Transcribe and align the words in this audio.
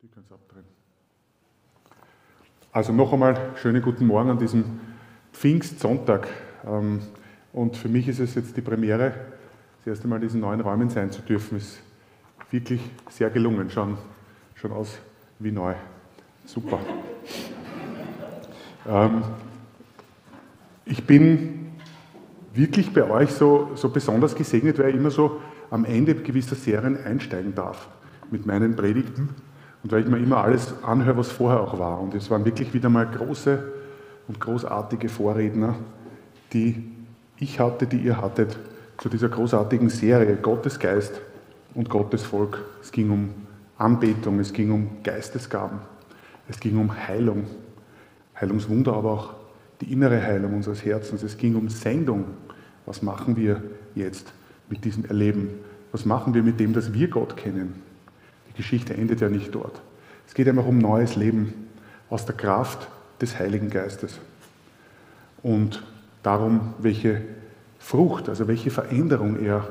Die 0.00 0.06
können 0.06 0.26
es 0.26 0.32
abdrehen. 0.32 0.64
Also 2.70 2.92
noch 2.92 3.12
einmal 3.12 3.50
schönen 3.56 3.82
guten 3.82 4.06
Morgen 4.06 4.30
an 4.30 4.38
diesem 4.38 4.78
Pfingstsonntag. 5.32 6.28
Ähm, 6.64 7.00
und 7.52 7.76
für 7.76 7.88
mich 7.88 8.06
ist 8.06 8.20
es 8.20 8.36
jetzt 8.36 8.56
die 8.56 8.60
Premiere, 8.60 9.12
das 9.78 9.88
erste 9.88 10.06
Mal 10.06 10.16
in 10.16 10.22
diesen 10.22 10.40
neuen 10.40 10.60
Räumen 10.60 10.88
sein 10.88 11.10
zu 11.10 11.20
dürfen. 11.22 11.58
Ist 11.58 11.80
wirklich 12.52 12.80
sehr 13.10 13.28
gelungen, 13.30 13.70
schauen, 13.70 13.98
schauen 14.54 14.70
aus 14.70 14.98
wie 15.40 15.50
neu. 15.50 15.74
Super. 16.44 16.78
Ähm, 18.86 19.22
ich 20.86 21.04
bin 21.04 21.72
wirklich 22.54 22.94
bei 22.94 23.10
euch 23.10 23.30
so, 23.32 23.72
so 23.74 23.90
besonders 23.90 24.34
gesegnet, 24.34 24.78
weil 24.78 24.90
ich 24.90 24.94
immer 24.94 25.10
so 25.10 25.42
am 25.70 25.84
Ende 25.84 26.14
gewisser 26.14 26.54
Serien 26.54 26.96
einsteigen 26.96 27.54
darf 27.54 27.86
mit 28.30 28.46
meinen 28.46 28.76
Predigten 28.76 29.34
und 29.82 29.92
weil 29.92 30.02
ich 30.02 30.08
mir 30.08 30.18
immer 30.18 30.38
alles 30.38 30.74
anhöre, 30.82 31.16
was 31.16 31.30
vorher 31.30 31.60
auch 31.60 31.78
war. 31.78 32.00
Und 32.00 32.14
es 32.14 32.30
waren 32.30 32.44
wirklich 32.44 32.74
wieder 32.74 32.88
mal 32.88 33.06
große 33.06 33.62
und 34.26 34.40
großartige 34.40 35.08
Vorredner, 35.08 35.76
die 36.52 36.90
ich 37.38 37.60
hatte, 37.60 37.86
die 37.86 37.98
ihr 37.98 38.20
hattet, 38.20 38.58
zu 38.98 39.08
dieser 39.08 39.28
großartigen 39.28 39.88
Serie 39.90 40.36
Gottes 40.36 40.78
Geist 40.78 41.20
und 41.74 41.88
Gottes 41.88 42.24
Volk. 42.24 42.64
Es 42.82 42.90
ging 42.90 43.10
um 43.10 43.30
Anbetung, 43.76 44.40
es 44.40 44.52
ging 44.52 44.72
um 44.72 44.88
Geistesgaben, 45.04 45.78
es 46.48 46.58
ging 46.58 46.76
um 46.78 46.92
Heilung, 47.06 47.44
Heilungswunder, 48.40 48.94
aber 48.94 49.12
auch 49.12 49.34
die 49.80 49.92
innere 49.92 50.20
Heilung 50.20 50.54
unseres 50.54 50.84
Herzens. 50.84 51.22
Es 51.22 51.36
ging 51.36 51.54
um 51.54 51.68
Sendung. 51.68 52.24
Was 52.86 53.02
machen 53.02 53.36
wir 53.36 53.62
jetzt 53.94 54.32
mit 54.68 54.84
diesem 54.84 55.04
Erleben? 55.04 55.50
Was 55.92 56.04
machen 56.04 56.34
wir 56.34 56.42
mit 56.42 56.58
dem, 56.58 56.72
dass 56.72 56.92
wir 56.92 57.08
Gott 57.08 57.36
kennen? 57.36 57.87
Geschichte 58.58 58.92
endet 58.92 59.20
ja 59.20 59.30
nicht 59.30 59.54
dort. 59.54 59.80
Es 60.26 60.34
geht 60.34 60.48
einfach 60.48 60.66
um 60.66 60.78
neues 60.78 61.16
Leben 61.16 61.54
aus 62.10 62.26
der 62.26 62.34
Kraft 62.34 62.88
des 63.20 63.38
Heiligen 63.38 63.70
Geistes. 63.70 64.18
Und 65.42 65.82
darum, 66.22 66.74
welche 66.78 67.22
Frucht, 67.78 68.28
also 68.28 68.48
welche 68.48 68.70
Veränderung 68.70 69.38
er 69.42 69.66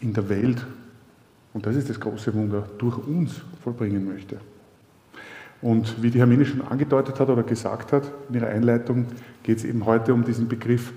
in 0.00 0.12
der 0.12 0.28
Welt, 0.28 0.66
und 1.54 1.64
das 1.64 1.76
ist 1.76 1.88
das 1.88 2.00
große 2.00 2.34
Wunder, 2.34 2.68
durch 2.78 2.98
uns 2.98 3.40
vollbringen 3.62 4.04
möchte. 4.04 4.40
Und 5.60 6.02
wie 6.02 6.10
die 6.10 6.18
Hermine 6.18 6.44
schon 6.44 6.60
angedeutet 6.60 7.20
hat 7.20 7.28
oder 7.28 7.44
gesagt 7.44 7.92
hat 7.92 8.10
in 8.28 8.34
ihrer 8.34 8.48
Einleitung, 8.48 9.06
geht 9.44 9.58
es 9.58 9.64
eben 9.64 9.86
heute 9.86 10.12
um 10.12 10.24
diesen 10.24 10.48
Begriff 10.48 10.92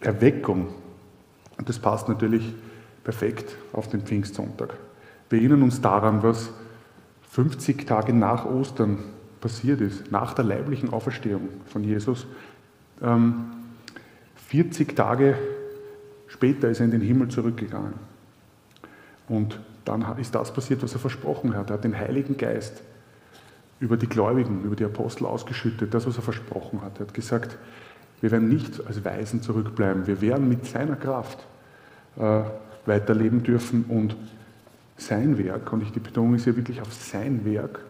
Erweckung. 0.00 0.68
Und 1.56 1.68
das 1.68 1.78
passt 1.78 2.08
natürlich 2.08 2.52
perfekt 3.04 3.56
auf 3.72 3.88
den 3.88 4.00
Pfingstsonntag. 4.00 4.74
Wir 5.32 5.38
erinnern 5.38 5.62
uns 5.62 5.80
daran, 5.80 6.22
was 6.22 6.50
50 7.30 7.86
Tage 7.86 8.12
nach 8.12 8.44
Ostern 8.44 8.98
passiert 9.40 9.80
ist, 9.80 10.12
nach 10.12 10.34
der 10.34 10.44
leiblichen 10.44 10.92
Auferstehung 10.92 11.48
von 11.64 11.82
Jesus. 11.82 12.26
40 13.00 14.88
ähm, 14.90 14.94
Tage 14.94 15.38
später 16.26 16.68
ist 16.68 16.80
er 16.80 16.84
in 16.84 16.90
den 16.90 17.00
Himmel 17.00 17.28
zurückgegangen. 17.28 17.94
Und 19.26 19.58
dann 19.86 20.04
ist 20.18 20.34
das 20.34 20.52
passiert, 20.52 20.82
was 20.82 20.92
er 20.92 20.98
versprochen 20.98 21.56
hat. 21.56 21.70
Er 21.70 21.74
hat 21.76 21.84
den 21.84 21.98
Heiligen 21.98 22.36
Geist 22.36 22.82
über 23.80 23.96
die 23.96 24.08
Gläubigen, 24.08 24.64
über 24.64 24.76
die 24.76 24.84
Apostel 24.84 25.24
ausgeschüttet, 25.24 25.94
das, 25.94 26.06
was 26.06 26.18
er 26.18 26.22
versprochen 26.22 26.82
hat. 26.82 27.00
Er 27.00 27.06
hat 27.06 27.14
gesagt, 27.14 27.56
wir 28.20 28.30
werden 28.30 28.50
nicht 28.50 28.86
als 28.86 29.02
Weisen 29.02 29.40
zurückbleiben, 29.40 30.06
wir 30.06 30.20
werden 30.20 30.46
mit 30.46 30.66
seiner 30.66 30.96
Kraft 30.96 31.38
äh, 32.18 32.42
weiterleben 32.84 33.42
dürfen 33.42 33.86
und 33.88 34.14
sein 34.96 35.38
Werk, 35.38 35.72
und 35.72 35.82
ich, 35.82 35.92
die 35.92 36.00
Betonung 36.00 36.34
ist 36.34 36.46
ja 36.46 36.56
wirklich 36.56 36.80
auf 36.80 36.92
sein 36.92 37.44
Werk, 37.44 37.80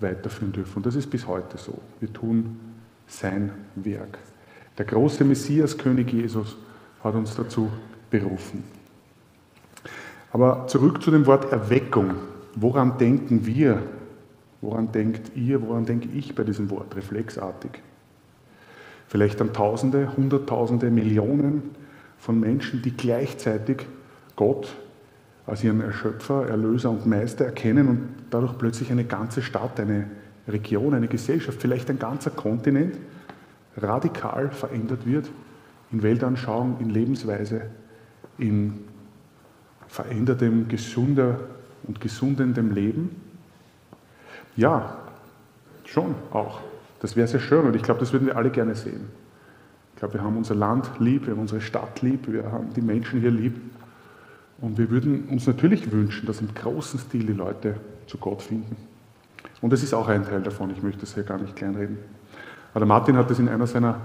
weiterführen 0.00 0.52
dürfen. 0.52 0.78
Und 0.78 0.86
das 0.86 0.94
ist 0.94 1.10
bis 1.10 1.26
heute 1.26 1.58
so. 1.58 1.78
Wir 2.00 2.12
tun 2.12 2.58
sein 3.06 3.50
Werk. 3.74 4.18
Der 4.78 4.86
große 4.86 5.24
Messias, 5.24 5.76
König 5.76 6.12
Jesus, 6.12 6.56
hat 7.04 7.14
uns 7.14 7.34
dazu 7.36 7.70
berufen. 8.10 8.64
Aber 10.32 10.66
zurück 10.68 11.02
zu 11.02 11.10
dem 11.10 11.26
Wort 11.26 11.52
Erweckung. 11.52 12.14
Woran 12.54 12.98
denken 12.98 13.46
wir? 13.46 13.82
Woran 14.60 14.92
denkt 14.92 15.36
ihr? 15.36 15.62
Woran 15.62 15.84
denke 15.84 16.08
ich 16.08 16.34
bei 16.34 16.44
diesem 16.44 16.70
Wort? 16.70 16.94
Reflexartig. 16.96 17.82
Vielleicht 19.08 19.40
an 19.40 19.52
Tausende, 19.52 20.16
Hunderttausende, 20.16 20.90
Millionen 20.90 21.62
von 22.18 22.38
Menschen, 22.38 22.82
die 22.82 22.92
gleichzeitig 22.92 23.86
Gott 24.36 24.76
als 25.50 25.64
ihren 25.64 25.80
Erschöpfer, 25.80 26.48
Erlöser 26.48 26.90
und 26.90 27.06
Meister 27.06 27.44
erkennen 27.44 27.88
und 27.88 28.08
dadurch 28.30 28.56
plötzlich 28.56 28.92
eine 28.92 29.04
ganze 29.04 29.42
Stadt, 29.42 29.80
eine 29.80 30.06
Region, 30.46 30.94
eine 30.94 31.08
Gesellschaft, 31.08 31.60
vielleicht 31.60 31.90
ein 31.90 31.98
ganzer 31.98 32.30
Kontinent 32.30 32.96
radikal 33.76 34.50
verändert 34.50 35.06
wird 35.06 35.28
in 35.90 36.04
Weltanschauung, 36.04 36.76
in 36.78 36.90
Lebensweise, 36.90 37.62
in 38.38 38.84
verändertem, 39.88 40.68
gesunder 40.68 41.40
und 41.82 42.00
gesundendem 42.00 42.72
Leben? 42.72 43.16
Ja, 44.54 44.98
schon 45.84 46.14
auch. 46.30 46.60
Das 47.00 47.16
wäre 47.16 47.26
sehr 47.26 47.40
schön 47.40 47.66
und 47.66 47.74
ich 47.74 47.82
glaube, 47.82 47.98
das 47.98 48.12
würden 48.12 48.26
wir 48.26 48.36
alle 48.36 48.50
gerne 48.50 48.76
sehen. 48.76 49.08
Ich 49.94 49.98
glaube, 49.98 50.14
wir 50.14 50.22
haben 50.22 50.36
unser 50.36 50.54
Land 50.54 50.88
lieb, 51.00 51.26
wir 51.26 51.32
haben 51.32 51.40
unsere 51.40 51.60
Stadt 51.60 52.02
lieb, 52.02 52.30
wir 52.30 52.52
haben 52.52 52.72
die 52.72 52.82
Menschen 52.82 53.20
hier 53.20 53.32
lieb. 53.32 53.56
Und 54.60 54.76
wir 54.76 54.90
würden 54.90 55.28
uns 55.28 55.46
natürlich 55.46 55.90
wünschen, 55.90 56.26
dass 56.26 56.40
im 56.40 56.54
großen 56.54 56.98
Stil 57.00 57.26
die 57.26 57.32
Leute 57.32 57.76
zu 58.06 58.18
Gott 58.18 58.42
finden. 58.42 58.76
Und 59.62 59.72
das 59.72 59.82
ist 59.82 59.94
auch 59.94 60.08
ein 60.08 60.24
Teil 60.24 60.42
davon, 60.42 60.70
ich 60.70 60.82
möchte 60.82 61.00
das 61.00 61.14
hier 61.14 61.22
gar 61.22 61.38
nicht 61.38 61.56
kleinreden. 61.56 61.98
Aber 62.74 62.86
Martin 62.86 63.16
hat 63.16 63.30
das 63.30 63.38
in 63.38 63.48
einer 63.48 63.66
seiner 63.66 64.00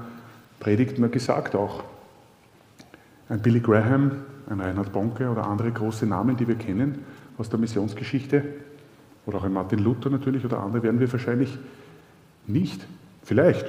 Predigten 0.59 1.01
mal 1.01 1.09
gesagt 1.09 1.55
auch. 1.55 1.83
Ein 3.29 3.41
Billy 3.41 3.59
Graham, 3.59 4.11
ein 4.49 4.59
Reinhard 4.59 4.91
Bonke 4.91 5.29
oder 5.29 5.45
andere 5.45 5.71
große 5.71 6.05
Namen, 6.05 6.37
die 6.37 6.47
wir 6.47 6.55
kennen 6.55 6.99
aus 7.37 7.49
der 7.49 7.59
Missionsgeschichte, 7.59 8.43
oder 9.25 9.39
auch 9.39 9.43
ein 9.43 9.53
Martin 9.53 9.79
Luther 9.79 10.09
natürlich 10.09 10.45
oder 10.45 10.59
andere, 10.59 10.83
werden 10.83 10.99
wir 10.99 11.11
wahrscheinlich 11.11 11.57
nicht, 12.47 12.85
vielleicht, 13.23 13.65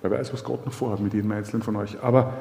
wer 0.00 0.10
weiß, 0.10 0.32
was 0.32 0.42
Gott 0.42 0.64
noch 0.64 0.72
vorhat 0.72 1.00
mit 1.00 1.12
jedem 1.12 1.30
Einzelnen 1.32 1.62
von 1.62 1.76
euch, 1.76 2.02
aber 2.02 2.32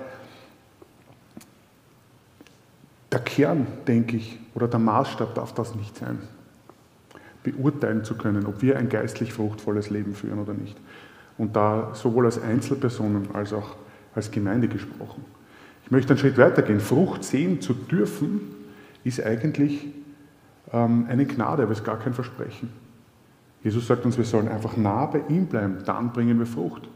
der 3.12 3.20
Kern, 3.36 3.68
denke 3.86 4.16
ich, 4.16 4.40
oder 4.54 4.70
der 4.70 4.80
Maßstab 4.80 5.36
darf 5.36 5.54
das 5.54 5.76
nicht 5.76 5.98
sein. 5.98 6.20
Beurteilen 7.44 8.06
zu 8.06 8.16
können, 8.16 8.46
ob 8.46 8.62
wir 8.62 8.78
ein 8.78 8.88
geistlich 8.88 9.34
fruchtvolles 9.34 9.90
Leben 9.90 10.16
führen 10.16 10.40
oder 10.40 10.54
nicht. 10.54 10.78
Und 11.38 11.54
da 11.58 11.94
sowohl 11.94 12.26
als 12.26 12.42
Einzelpersonen 12.42 13.28
als 13.34 13.52
auch 13.52 13.76
als 14.16 14.32
Gemeinde 14.32 14.70
gesprochen. 14.70 15.26
Ich 15.84 15.92
möchte 15.92 16.12
einen 16.12 16.20
Schritt 16.20 16.38
weitergehen. 16.38 16.80
Frucht 16.80 17.26
sehen 17.26 17.60
zu 17.60 17.74
dürfen, 17.74 18.40
ist 19.04 19.22
eigentlich 19.22 19.86
ähm, 20.72 21.06
eine 21.10 21.26
Gnade, 21.26 21.64
aber 21.64 21.74
es 21.74 21.80
ist 21.80 21.84
gar 21.84 22.00
kein 22.00 22.14
Versprechen. 22.14 22.70
Jesus 23.64 23.86
sagt 23.86 24.06
uns, 24.06 24.18
wir 24.18 24.24
sollen 24.24 24.48
einfach 24.48 24.78
nah 24.78 25.08
bei 25.08 25.22
ihm 25.28 25.48
bleiben, 25.48 25.80
dann 25.86 26.14
bringen 26.14 26.40
wir 26.40 26.46
Frucht. 26.46 26.88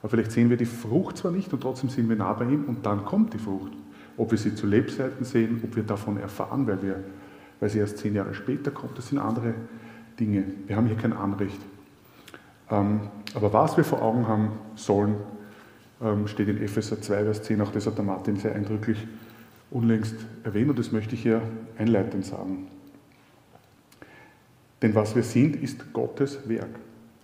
Aber 0.00 0.10
vielleicht 0.10 0.30
sehen 0.30 0.48
wir 0.48 0.56
die 0.56 0.64
Frucht 0.64 1.16
zwar 1.18 1.32
nicht 1.32 1.52
und 1.52 1.60
trotzdem 1.60 1.90
sind 1.90 2.08
wir 2.08 2.14
nah 2.14 2.34
bei 2.34 2.44
ihm 2.44 2.66
und 2.66 2.86
dann 2.86 3.04
kommt 3.04 3.34
die 3.34 3.38
Frucht. 3.38 3.72
Ob 4.18 4.30
wir 4.30 4.38
sie 4.38 4.54
zu 4.54 4.66
Lebzeiten 4.66 5.24
sehen, 5.24 5.60
ob 5.64 5.74
wir 5.76 5.84
davon 5.84 6.18
erfahren, 6.18 6.66
weil, 6.66 6.82
wir, 6.82 6.96
weil 7.60 7.70
sie 7.70 7.78
erst 7.78 7.98
zehn 7.98 8.14
Jahre 8.14 8.34
später 8.34 8.70
kommt, 8.70 8.98
das 8.98 9.08
sind 9.08 9.18
andere 9.18 9.54
Dinge. 10.20 10.44
Wir 10.66 10.76
haben 10.76 10.86
hier 10.86 10.96
kein 10.96 11.14
Anrecht. 11.14 11.60
Ähm, 12.70 13.00
aber 13.34 13.52
was 13.52 13.76
wir 13.76 13.84
vor 13.84 14.02
Augen 14.02 14.28
haben 14.28 14.50
sollen, 14.74 15.16
ähm, 16.02 16.28
steht 16.28 16.48
in 16.48 16.60
Epheser 16.60 17.00
2, 17.00 17.24
Vers 17.24 17.42
10, 17.44 17.60
auch 17.62 17.72
das 17.72 17.86
hat 17.86 17.96
der 17.96 18.04
Martin 18.04 18.36
sehr 18.36 18.54
eindrücklich 18.54 19.06
unlängst 19.70 20.14
erwähnt 20.44 20.70
und 20.70 20.78
das 20.78 20.92
möchte 20.92 21.14
ich 21.14 21.22
hier 21.22 21.42
einleitend 21.78 22.24
sagen. 22.24 22.68
Denn 24.80 24.94
was 24.94 25.14
wir 25.16 25.22
sind, 25.22 25.56
ist 25.56 25.92
Gottes 25.92 26.48
Werk. 26.48 26.70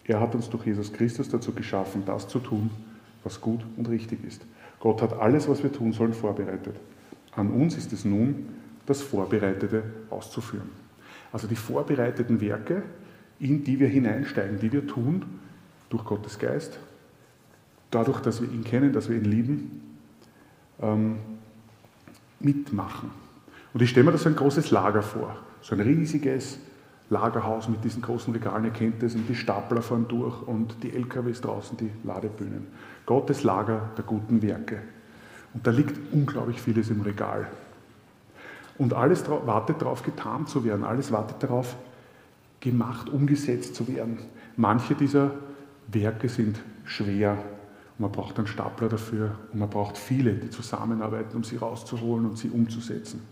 Er 0.05 0.20
hat 0.20 0.35
uns 0.35 0.50
durch 0.50 0.67
Jesus 0.67 0.93
Christus 0.93 1.29
dazu 1.29 1.52
geschaffen, 1.52 2.02
das 2.05 2.29
zu 2.29 2.38
tun, 2.38 2.70
was 3.23 3.40
gut 3.40 3.61
und 3.76 3.88
richtig 3.88 4.25
ist. 4.25 4.43
Gott 4.84 5.00
hat 5.00 5.14
alles, 5.14 5.48
was 5.48 5.62
wir 5.62 5.72
tun 5.72 5.94
sollen, 5.94 6.12
vorbereitet. 6.12 6.76
An 7.34 7.50
uns 7.52 7.75
ist 7.75 7.94
es 7.94 8.04
nun, 8.04 8.50
das 8.84 9.00
Vorbereitete 9.00 9.82
auszuführen. 10.10 10.69
Also 11.32 11.48
die 11.48 11.56
vorbereiteten 11.56 12.38
Werke, 12.42 12.82
in 13.40 13.64
die 13.64 13.81
wir 13.81 13.88
hineinsteigen, 13.88 14.60
die 14.60 14.70
wir 14.70 14.86
tun, 14.86 15.25
durch 15.88 16.04
Gottes 16.04 16.38
Geist, 16.38 16.78
dadurch, 17.90 18.20
dass 18.20 18.42
wir 18.42 18.50
ihn 18.50 18.62
kennen, 18.62 18.92
dass 18.92 19.08
wir 19.08 19.16
ihn 19.16 19.25
lieben, 19.25 19.81
ähm, 20.82 21.16
mitmachen. 22.38 23.10
Und 23.72 23.80
ich 23.80 23.88
stelle 23.88 24.04
mir 24.04 24.12
da 24.12 24.19
so 24.19 24.28
ein 24.28 24.37
großes 24.37 24.70
Lager 24.70 25.02
vor, 25.02 25.34
so 25.62 25.75
ein 25.75 25.80
riesiges 25.80 26.58
Lagerhaus 27.14 27.69
mit 27.69 27.84
diesen 27.84 28.02
großen 28.02 28.32
Regalen, 28.32 28.64
ihr 28.64 28.70
kennt 28.72 29.02
das, 29.02 29.14
und 29.14 29.28
die 29.28 29.34
Stapler 29.34 29.82
fahren 29.82 30.06
durch 30.08 30.43
und 30.43 30.82
die 30.82 30.93
LKWs 30.93 31.40
draußen, 31.40 31.76
die 31.76 31.90
Ladebühnen. 32.02 32.66
Gottes 33.06 33.44
Lager 33.44 33.90
der 33.96 34.05
guten 34.05 34.43
Werke. 34.43 34.82
Und 35.55 35.66
da 35.66 35.70
liegt 35.70 36.12
unglaublich 36.12 36.61
vieles 36.61 36.90
im 36.90 37.00
Regal. 37.02 37.46
Und 38.76 38.93
alles 38.93 39.28
wartet 39.28 39.81
darauf, 39.81 40.02
getan 40.02 40.46
zu 40.46 40.64
werden. 40.64 40.84
Alles 40.84 41.12
wartet 41.12 41.43
darauf, 41.43 41.76
gemacht, 42.58 43.08
umgesetzt 43.08 43.76
zu 43.76 43.87
werden. 43.87 44.19
Manche 44.56 44.94
dieser 44.94 45.31
Werke 45.87 46.28
sind 46.28 46.61
schwer 46.84 47.32
und 47.32 48.00
man 48.00 48.11
braucht 48.11 48.38
einen 48.38 48.49
Stapler 48.49 48.88
dafür 48.88 49.37
und 49.52 49.61
man 49.61 49.70
braucht 49.70 49.96
viele, 49.96 50.32
die 50.32 50.50
zusammenarbeiten, 50.50 51.37
um 51.37 51.44
sie 51.44 51.56
rauszuholen 51.56 52.26
und 52.26 52.38
sie 52.38 52.49
umzusetzen. 52.49 53.22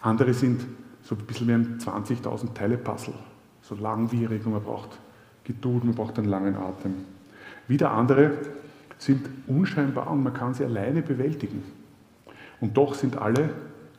Andere 0.00 0.34
sind 0.34 0.62
so 1.02 1.14
ein 1.14 1.24
bisschen 1.26 1.48
wie 1.48 1.52
ein 1.52 1.78
20.000 1.78 2.54
Teile 2.54 2.78
Puzzle, 2.78 3.14
so 3.62 3.74
langwierig 3.74 4.44
und 4.46 4.52
man 4.52 4.62
braucht 4.62 4.98
Geduld, 5.44 5.84
man 5.84 5.94
braucht 5.94 6.18
einen 6.18 6.28
langen 6.28 6.56
Atem. 6.56 6.94
Wieder 7.68 7.90
andere 7.90 8.32
sind 8.98 9.28
unscheinbar 9.46 10.10
und 10.10 10.22
man 10.22 10.34
kann 10.34 10.54
sie 10.54 10.64
alleine 10.64 11.02
bewältigen. 11.02 11.62
Und 12.60 12.76
doch 12.76 12.94
sind 12.94 13.16
alle 13.16 13.50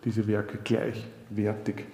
diese 0.06 0.26
Werke 0.28 0.58
gleichwertig. 0.64 1.86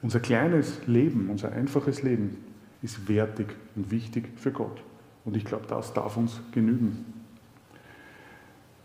Unser 0.00 0.20
kleines 0.20 0.86
Leben, 0.86 1.28
unser 1.30 1.52
einfaches 1.52 2.02
Leben 2.02 2.38
ist 2.82 3.08
wertig 3.08 3.48
und 3.74 3.90
wichtig 3.90 4.28
für 4.36 4.52
Gott. 4.52 4.82
Und 5.24 5.36
ich 5.36 5.44
glaube, 5.44 5.66
das 5.68 5.92
darf 5.92 6.16
uns 6.16 6.40
genügen. 6.52 7.04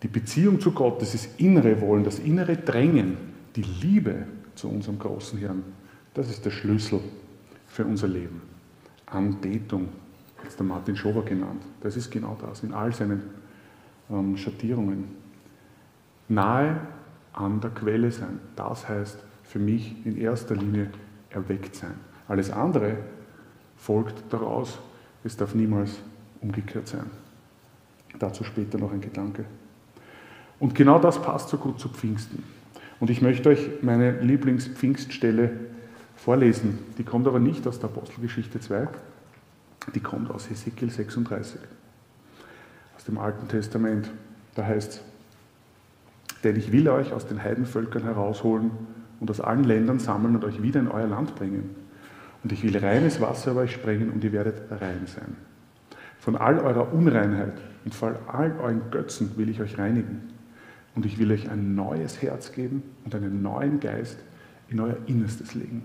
Die 0.04 0.08
Beziehung 0.08 0.60
zu 0.60 0.72
Gott, 0.72 1.02
das 1.02 1.14
ist 1.14 1.40
innere 1.40 1.80
Wollen, 1.80 2.04
das 2.04 2.20
innere 2.20 2.58
Drängen, 2.58 3.18
die 3.56 3.62
Liebe 3.62 4.26
zu 4.62 4.70
unserem 4.70 5.00
großen 5.00 5.40
Herrn, 5.40 5.64
das 6.14 6.30
ist 6.30 6.46
der 6.46 6.52
Schlüssel 6.52 7.00
für 7.68 7.84
unser 7.84 8.08
Leben. 8.08 8.44
Anbetung, 9.08 9.90
jetzt 10.44 10.60
der 10.60 10.66
Martin 10.68 10.96
Schober 10.96 11.24
genannt, 11.24 11.64
das 11.82 11.98
ist 11.98 12.12
genau 12.12 12.38
das, 12.40 12.62
in 12.62 12.72
all 12.72 12.94
seinen 12.94 13.24
ähm, 14.10 14.38
Schattierungen. 14.38 15.16
Nahe 16.28 16.80
an 17.34 17.60
der 17.60 17.72
Quelle 17.72 18.12
sein, 18.12 18.40
das 18.56 18.88
heißt 18.88 19.18
für 19.44 19.60
mich 19.60 20.06
in 20.06 20.16
erster 20.16 20.56
Linie 20.56 20.92
erweckt 21.32 21.76
sein. 21.76 21.96
Alles 22.28 22.52
andere 22.52 22.98
folgt 23.78 24.24
daraus, 24.30 24.78
es 25.24 25.36
darf 25.36 25.56
niemals 25.56 25.98
umgekehrt 26.40 26.88
sein. 26.88 27.10
Dazu 28.20 28.44
später 28.44 28.78
noch 28.78 28.92
ein 28.92 29.02
Gedanke. 29.02 29.44
Und 30.60 30.76
genau 30.76 31.00
das 31.00 31.20
passt 31.20 31.50
so 31.50 31.58
gut 31.58 31.80
zu 31.80 31.90
Pfingsten. 31.90 32.61
Und 33.02 33.10
ich 33.10 33.22
möchte 33.24 33.50
euch 33.50 33.68
meine 33.82 34.22
Lieblingspfingststelle 34.22 35.50
vorlesen. 36.16 36.78
Die 37.00 37.04
kommt 37.04 37.28
aber 37.28 37.40
nicht 37.40 37.66
aus 37.66 37.80
der 37.80 37.90
Apostelgeschichte 37.90 38.60
2, 38.60 38.88
die 39.96 40.00
kommt 40.00 40.30
aus 40.30 40.48
Hesekiel 40.52 40.92
36, 40.92 41.60
aus 42.96 43.04
dem 43.04 43.18
Alten 43.18 43.48
Testament. 43.48 44.12
Da 44.54 44.66
heißt 44.68 44.94
es, 44.94 45.02
denn 46.44 46.56
ich 46.56 46.72
will 46.72 46.88
euch 46.90 47.12
aus 47.12 47.26
den 47.26 47.44
Heidenvölkern 47.44 48.04
herausholen 48.04 48.70
und 49.20 49.32
aus 49.32 49.42
allen 49.42 49.64
Ländern 49.64 49.98
sammeln 49.98 50.36
und 50.36 50.46
euch 50.46 50.62
wieder 50.62 50.80
in 50.80 50.88
euer 50.88 51.08
Land 51.08 51.36
bringen. 51.36 51.76
Und 52.44 52.52
ich 52.52 52.64
will 52.64 52.78
reines 52.78 53.20
Wasser 53.20 53.52
über 53.52 53.62
euch 53.62 53.74
sprengen 53.74 54.12
und 54.12 54.24
ihr 54.24 54.32
werdet 54.32 54.70
rein 54.70 55.08
sein. 55.08 55.38
Von 56.20 56.36
all 56.36 56.60
eurer 56.60 56.94
Unreinheit 56.94 57.54
und 57.84 57.96
von 57.96 58.14
all 58.28 58.56
euren 58.60 58.92
Götzen 58.92 59.32
will 59.38 59.50
ich 59.50 59.60
euch 59.60 59.80
reinigen. 59.80 60.30
Und 60.96 61.06
ich 61.06 61.18
will 61.20 61.32
euch 61.32 61.50
ein 61.50 61.76
neues 61.76 62.22
Herz 62.22 62.52
geben 62.52 62.84
und 63.06 63.16
einen 63.16 63.42
neuen 63.42 63.80
Geist 63.80 64.18
in 64.70 64.80
euer 64.80 64.98
Innerstes 65.08 65.54
legen. 65.54 65.84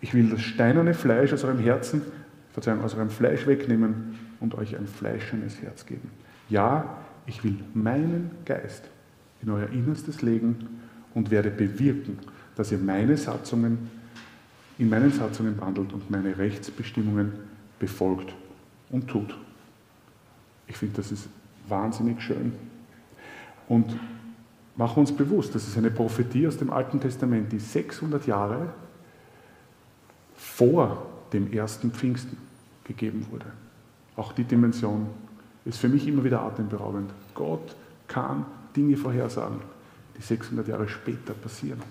Ich 0.00 0.14
will 0.14 0.30
das 0.30 0.42
steinerne 0.42 0.94
Fleisch 0.94 1.32
aus 1.32 1.44
eurem 1.44 1.58
Herzen, 1.58 2.02
Verzeihung, 2.52 2.82
aus 2.82 2.94
eurem 2.94 3.10
Fleisch 3.10 3.46
wegnehmen 3.46 4.16
und 4.40 4.54
euch 4.54 4.76
ein 4.76 4.86
fleischernes 4.86 5.60
Herz 5.60 5.86
geben. 5.86 6.10
Ja, 6.48 6.98
ich 7.26 7.42
will 7.44 7.56
meinen 7.74 8.30
Geist 8.44 8.84
in 9.42 9.50
euer 9.50 9.68
Innerstes 9.70 10.22
legen 10.22 10.80
und 11.14 11.30
werde 11.30 11.50
bewirken, 11.50 12.18
dass 12.56 12.72
ihr 12.72 12.78
meine 12.78 13.16
Satzungen, 13.16 13.90
in 14.78 14.88
meinen 14.88 15.12
Satzungen 15.12 15.60
wandelt 15.60 15.92
und 15.92 16.10
meine 16.10 16.38
Rechtsbestimmungen 16.38 17.32
befolgt 17.78 18.34
und 18.90 19.08
tut. 19.08 19.36
Ich 20.66 20.76
finde, 20.76 20.96
das 20.96 21.12
ist 21.12 21.28
wahnsinnig 21.68 22.20
schön. 22.22 22.52
Und 23.68 23.96
machen 24.78 25.00
uns 25.00 25.12
bewusst, 25.12 25.54
das 25.54 25.66
ist 25.66 25.76
eine 25.76 25.90
Prophetie 25.90 26.46
aus 26.46 26.56
dem 26.56 26.70
Alten 26.70 27.00
Testament, 27.00 27.52
die 27.52 27.58
600 27.58 28.26
Jahre 28.26 28.72
vor 30.36 31.04
dem 31.32 31.52
ersten 31.52 31.90
Pfingsten 31.90 32.38
gegeben 32.84 33.26
wurde. 33.30 33.46
Auch 34.16 34.32
die 34.32 34.44
Dimension 34.44 35.08
ist 35.64 35.78
für 35.78 35.88
mich 35.88 36.06
immer 36.06 36.22
wieder 36.22 36.40
atemberaubend. 36.40 37.10
Gott 37.34 37.74
kann 38.06 38.46
Dinge 38.74 38.96
vorhersagen, 38.96 39.58
die 40.16 40.22
600 40.22 40.68
Jahre 40.68 40.88
später 40.88 41.34
passieren. 41.34 41.82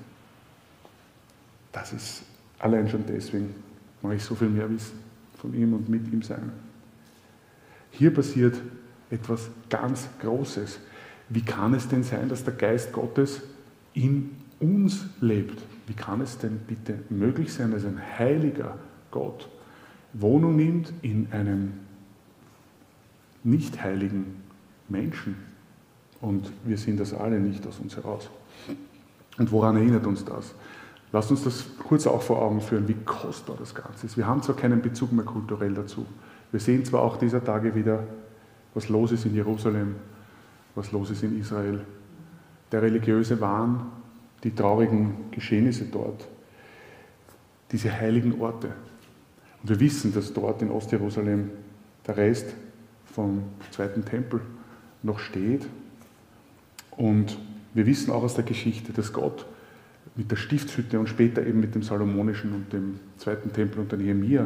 Das 1.74 1.92
ist 1.92 2.24
allein 2.58 2.88
schon 2.90 3.06
deswegen, 3.06 3.54
mache 4.02 4.16
ich 4.16 4.24
so 4.24 4.34
viel 4.34 4.50
mehr 4.50 4.70
wissen 4.70 4.98
von 5.36 5.54
ihm 5.54 5.74
und 5.74 5.90
mit 5.90 6.12
ihm 6.12 6.22
sein. 6.22 6.52
Hier 7.92 8.14
passiert 8.14 8.56
etwas 9.10 9.50
ganz 9.70 10.08
Großes. 10.22 10.80
Wie 11.30 11.42
kann 11.42 11.74
es 11.74 11.88
denn 11.88 12.04
sein, 12.04 12.30
dass 12.30 12.44
der 12.44 12.54
Geist 12.54 12.94
Gottes 12.94 13.42
in 13.94 14.32
uns 14.60 15.06
lebt? 15.20 15.62
Wie 15.88 15.94
kann 15.94 16.22
es 16.22 16.38
denn 16.38 16.60
bitte 16.60 17.00
möglich 17.10 17.54
sein, 17.54 17.72
dass 17.72 17.86
ein 17.86 18.02
heiliger 18.18 18.78
Gott 19.12 19.50
Wohnung 20.14 20.56
nimmt 20.56 20.94
in 21.02 21.28
einem 21.32 21.74
nicht 23.44 23.82
heiligen 23.82 24.44
Menschen? 24.90 25.36
Und 26.22 26.52
wir 26.66 26.78
sind 26.78 27.00
das 27.00 27.14
alle 27.14 27.40
nicht 27.40 27.66
aus 27.68 27.80
uns 27.80 27.96
heraus. 27.96 28.30
Und 29.38 29.52
woran 29.52 29.76
erinnert 29.76 30.08
uns 30.08 30.26
das? 30.26 30.56
Lasst 31.12 31.32
uns 31.32 31.44
das 31.44 31.66
kurz 31.78 32.06
auch 32.08 32.22
vor 32.22 32.42
Augen 32.42 32.60
führen, 32.60 32.88
wie 32.88 32.96
kostbar 33.06 33.56
das 33.58 33.74
Ganze 33.74 34.06
ist. 34.06 34.18
Wir 34.18 34.28
haben 34.28 34.42
zwar 34.42 34.56
keinen 34.56 34.82
Bezug 34.82 35.12
mehr 35.14 35.26
kulturell 35.26 35.74
dazu. 35.74 36.06
Wir 36.52 36.60
sehen 36.60 36.84
zwar 36.84 37.02
auch 37.02 37.18
dieser 37.18 37.44
Tage 37.44 37.76
wieder, 37.76 38.04
was 38.74 38.90
los 38.90 39.12
ist 39.12 39.26
in 39.26 39.34
Jerusalem, 39.34 39.96
was 40.78 40.92
los 40.92 41.10
ist 41.10 41.24
in 41.24 41.38
Israel. 41.40 41.82
Der 42.72 42.82
religiöse 42.84 43.42
Wahn, 43.42 43.88
die 44.44 44.54
traurigen 44.54 45.32
Geschehnisse 45.32 45.86
dort, 45.86 46.28
diese 47.72 47.92
heiligen 47.92 48.40
Orte. 48.40 48.68
Und 49.62 49.70
wir 49.70 49.80
wissen, 49.80 50.14
dass 50.14 50.32
dort 50.32 50.62
in 50.62 50.70
Ostjerusalem 50.70 51.50
der 52.06 52.18
Rest 52.18 52.54
vom 53.06 53.44
zweiten 53.72 54.06
Tempel 54.06 54.40
noch 55.02 55.20
steht 55.20 55.66
und 56.92 57.38
wir 57.74 57.86
wissen 57.86 58.12
auch 58.12 58.24
aus 58.24 58.36
der 58.36 58.44
Geschichte, 58.44 58.94
dass 58.94 59.12
Gott 59.14 59.46
mit 60.16 60.32
der 60.32 60.36
Stiftshütte 60.36 61.00
und 61.00 61.10
später 61.10 61.46
eben 61.46 61.60
mit 61.60 61.76
dem 61.76 61.84
Salomonischen 61.84 62.54
und 62.54 62.72
dem 62.72 63.00
zweiten 63.18 63.52
Tempel 63.52 63.80
unter 63.80 63.98
Nehemiah 63.98 64.46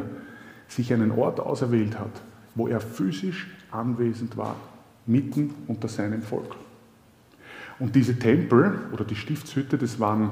sich 0.68 0.92
einen 0.92 1.10
Ort 1.10 1.40
auserwählt 1.40 1.98
hat, 1.98 2.22
wo 2.54 2.68
er 2.68 2.80
physisch 2.80 3.48
anwesend 3.70 4.36
war, 4.36 4.56
mitten 5.06 5.54
unter 5.66 5.88
seinem 5.88 6.22
Volk. 6.22 6.56
Und 7.78 7.94
diese 7.94 8.18
Tempel 8.18 8.78
oder 8.92 9.04
die 9.04 9.16
Stiftshütte, 9.16 9.78
das 9.78 9.98
waren 9.98 10.30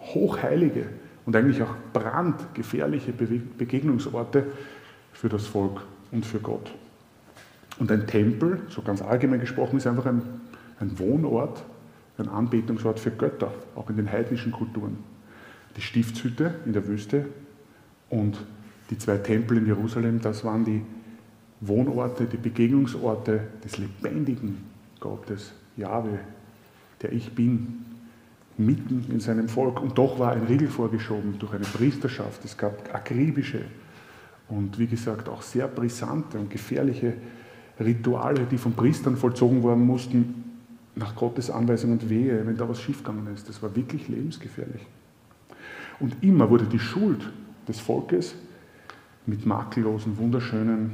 hochheilige 0.00 0.86
und 1.26 1.34
eigentlich 1.34 1.62
auch 1.62 1.74
brandgefährliche 1.92 3.12
Begegnungsorte 3.12 4.46
für 5.12 5.28
das 5.28 5.46
Volk 5.46 5.82
und 6.10 6.26
für 6.26 6.38
Gott. 6.38 6.72
Und 7.78 7.90
ein 7.90 8.06
Tempel, 8.06 8.60
so 8.68 8.82
ganz 8.82 9.02
allgemein 9.02 9.40
gesprochen, 9.40 9.78
ist 9.78 9.86
einfach 9.86 10.06
ein 10.06 10.22
ein 10.82 10.98
Wohnort, 10.98 11.62
ein 12.18 12.28
Anbetungsort 12.28 13.00
für 13.00 13.10
Götter, 13.10 13.52
auch 13.74 13.88
in 13.88 13.96
den 13.96 14.10
heidnischen 14.10 14.52
Kulturen. 14.52 14.98
Die 15.76 15.80
Stiftshütte 15.80 16.54
in 16.66 16.74
der 16.74 16.86
Wüste 16.86 17.26
und 18.10 18.36
die 18.90 18.98
zwei 18.98 19.16
Tempel 19.16 19.56
in 19.56 19.66
Jerusalem, 19.66 20.20
das 20.20 20.44
waren 20.44 20.64
die 20.64 20.82
Wohnorte, 21.62 22.26
die 22.26 22.36
Begegnungsorte 22.36 23.40
des 23.64 23.78
lebendigen 23.78 24.64
Gottes, 25.00 25.52
Jahwe, 25.76 26.18
der 27.00 27.12
ich 27.12 27.32
bin, 27.32 27.84
mitten 28.58 29.06
in 29.10 29.20
seinem 29.20 29.48
Volk. 29.48 29.80
Und 29.80 29.96
doch 29.96 30.18
war 30.18 30.32
ein 30.32 30.42
Riegel 30.44 30.68
vorgeschoben 30.68 31.38
durch 31.38 31.54
eine 31.54 31.64
Priesterschaft. 31.64 32.44
Es 32.44 32.56
gab 32.56 32.94
akribische 32.94 33.62
und 34.48 34.78
wie 34.78 34.86
gesagt 34.86 35.28
auch 35.28 35.40
sehr 35.40 35.68
brisante 35.68 36.38
und 36.38 36.50
gefährliche 36.50 37.14
Rituale, 37.80 38.46
die 38.50 38.58
von 38.58 38.74
Priestern 38.74 39.16
vollzogen 39.16 39.64
werden 39.64 39.86
mussten, 39.86 40.44
nach 40.94 41.16
Gottes 41.16 41.50
Anweisung 41.50 41.92
und 41.92 42.10
Wehe, 42.10 42.46
wenn 42.46 42.56
da 42.56 42.68
was 42.68 42.80
schiefgegangen 42.80 43.32
ist. 43.32 43.48
Das 43.48 43.62
war 43.62 43.74
wirklich 43.74 44.08
lebensgefährlich. 44.08 44.82
Und 46.00 46.22
immer 46.22 46.50
wurde 46.50 46.66
die 46.66 46.78
Schuld 46.78 47.30
des 47.66 47.80
Volkes 47.80 48.34
mit 49.24 49.46
makellosen, 49.46 50.18
wunderschönen, 50.18 50.90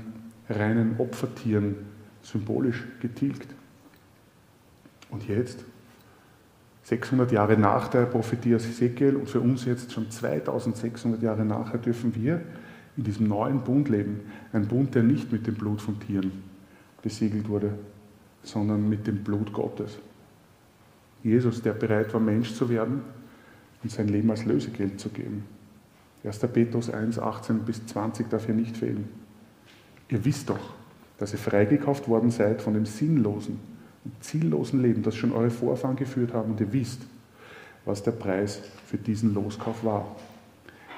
reinen 0.49 0.97
Opfertieren 0.99 1.77
symbolisch 2.23 2.85
getilgt. 3.01 3.49
Und 5.11 5.27
jetzt, 5.29 5.65
600 6.85 7.33
Jahre 7.33 7.57
nach 7.57 7.89
der 7.89 8.07
Prophetie 8.07 8.55
aus 8.55 8.67
Ezekiel 8.67 9.17
und 9.17 9.29
für 9.29 9.41
uns 9.41 9.65
jetzt 9.65 9.93
schon 9.93 10.11
2600 10.11 11.23
Jahre 11.23 11.45
nachher, 11.45 11.79
dürfen 11.79 12.15
wir 12.15 12.41
in 12.97 13.05
diesem 13.05 13.29
neuen 13.29 13.61
Bund 13.61 13.89
leben. 13.89 14.21
Ein 14.53 14.67
Bund, 14.67 14.95
der 14.95 15.03
nicht 15.03 15.31
mit 15.31 15.47
dem 15.47 15.55
Blut 15.55 15.81
von 15.81 16.01
Tieren 16.01 16.33
besiegelt 17.03 17.49
wurde, 17.49 17.75
sondern 18.43 18.89
mit 18.89 19.07
dem 19.07 19.23
Blut 19.23 19.53
Gottes. 19.53 19.99
Jesus, 21.23 21.63
der 21.63 21.73
bereit 21.73 22.13
war, 22.15 22.21
Mensch 22.21 22.55
zu 22.55 22.69
werden 22.69 23.03
und 23.83 23.91
sein 23.91 24.09
Leben 24.09 24.31
als 24.31 24.45
Lösegeld 24.45 24.99
zu 24.99 25.11
geben. 25.11 25.45
1. 26.25 26.39
Petrus 26.39 26.91
1, 26.91 27.19
18 27.19 27.61
bis 27.61 27.85
20 27.87 28.29
darf 28.29 28.47
hier 28.47 28.55
nicht 28.55 28.77
fehlen. 28.77 29.09
Ihr 30.09 30.25
wisst 30.25 30.49
doch, 30.49 30.59
dass 31.19 31.33
ihr 31.33 31.39
freigekauft 31.39 32.09
worden 32.09 32.31
seid 32.31 32.63
von 32.63 32.75
dem 32.75 32.87
sinnlosen 32.87 33.59
und 34.05 34.25
ziellosen 34.25 34.81
Leben, 34.83 35.03
das 35.03 35.17
schon 35.17 35.33
eure 35.33 35.51
Vorfahren 35.51 35.97
geführt 35.97 36.33
haben. 36.33 36.53
Und 36.53 36.61
ihr 36.61 36.73
wisst, 36.73 37.03
was 37.85 38.03
der 38.03 38.13
Preis 38.13 38.61
für 38.87 38.97
diesen 38.97 39.35
Loskauf 39.35 39.85
war. 39.85 40.17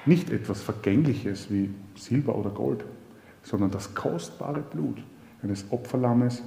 Nicht 0.07 0.31
etwas 0.31 0.63
Vergängliches 0.63 1.51
wie 1.51 1.71
Silber 1.97 2.37
oder 2.37 2.51
Gold, 2.51 2.85
sondern 3.43 3.71
das 3.71 3.95
kostbare 3.95 4.61
Blut 4.61 4.99
eines 5.43 5.67
Opferlammes, 5.71 6.43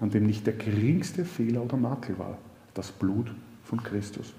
an 0.00 0.10
dem 0.10 0.26
nicht 0.26 0.46
der 0.46 0.54
geringste 0.54 1.24
Fehler 1.24 1.62
oder 1.62 1.76
Makel 1.76 2.18
war, 2.18 2.38
das 2.74 2.90
Blut 2.90 3.32
von 3.64 3.82
Christus. 3.82 4.34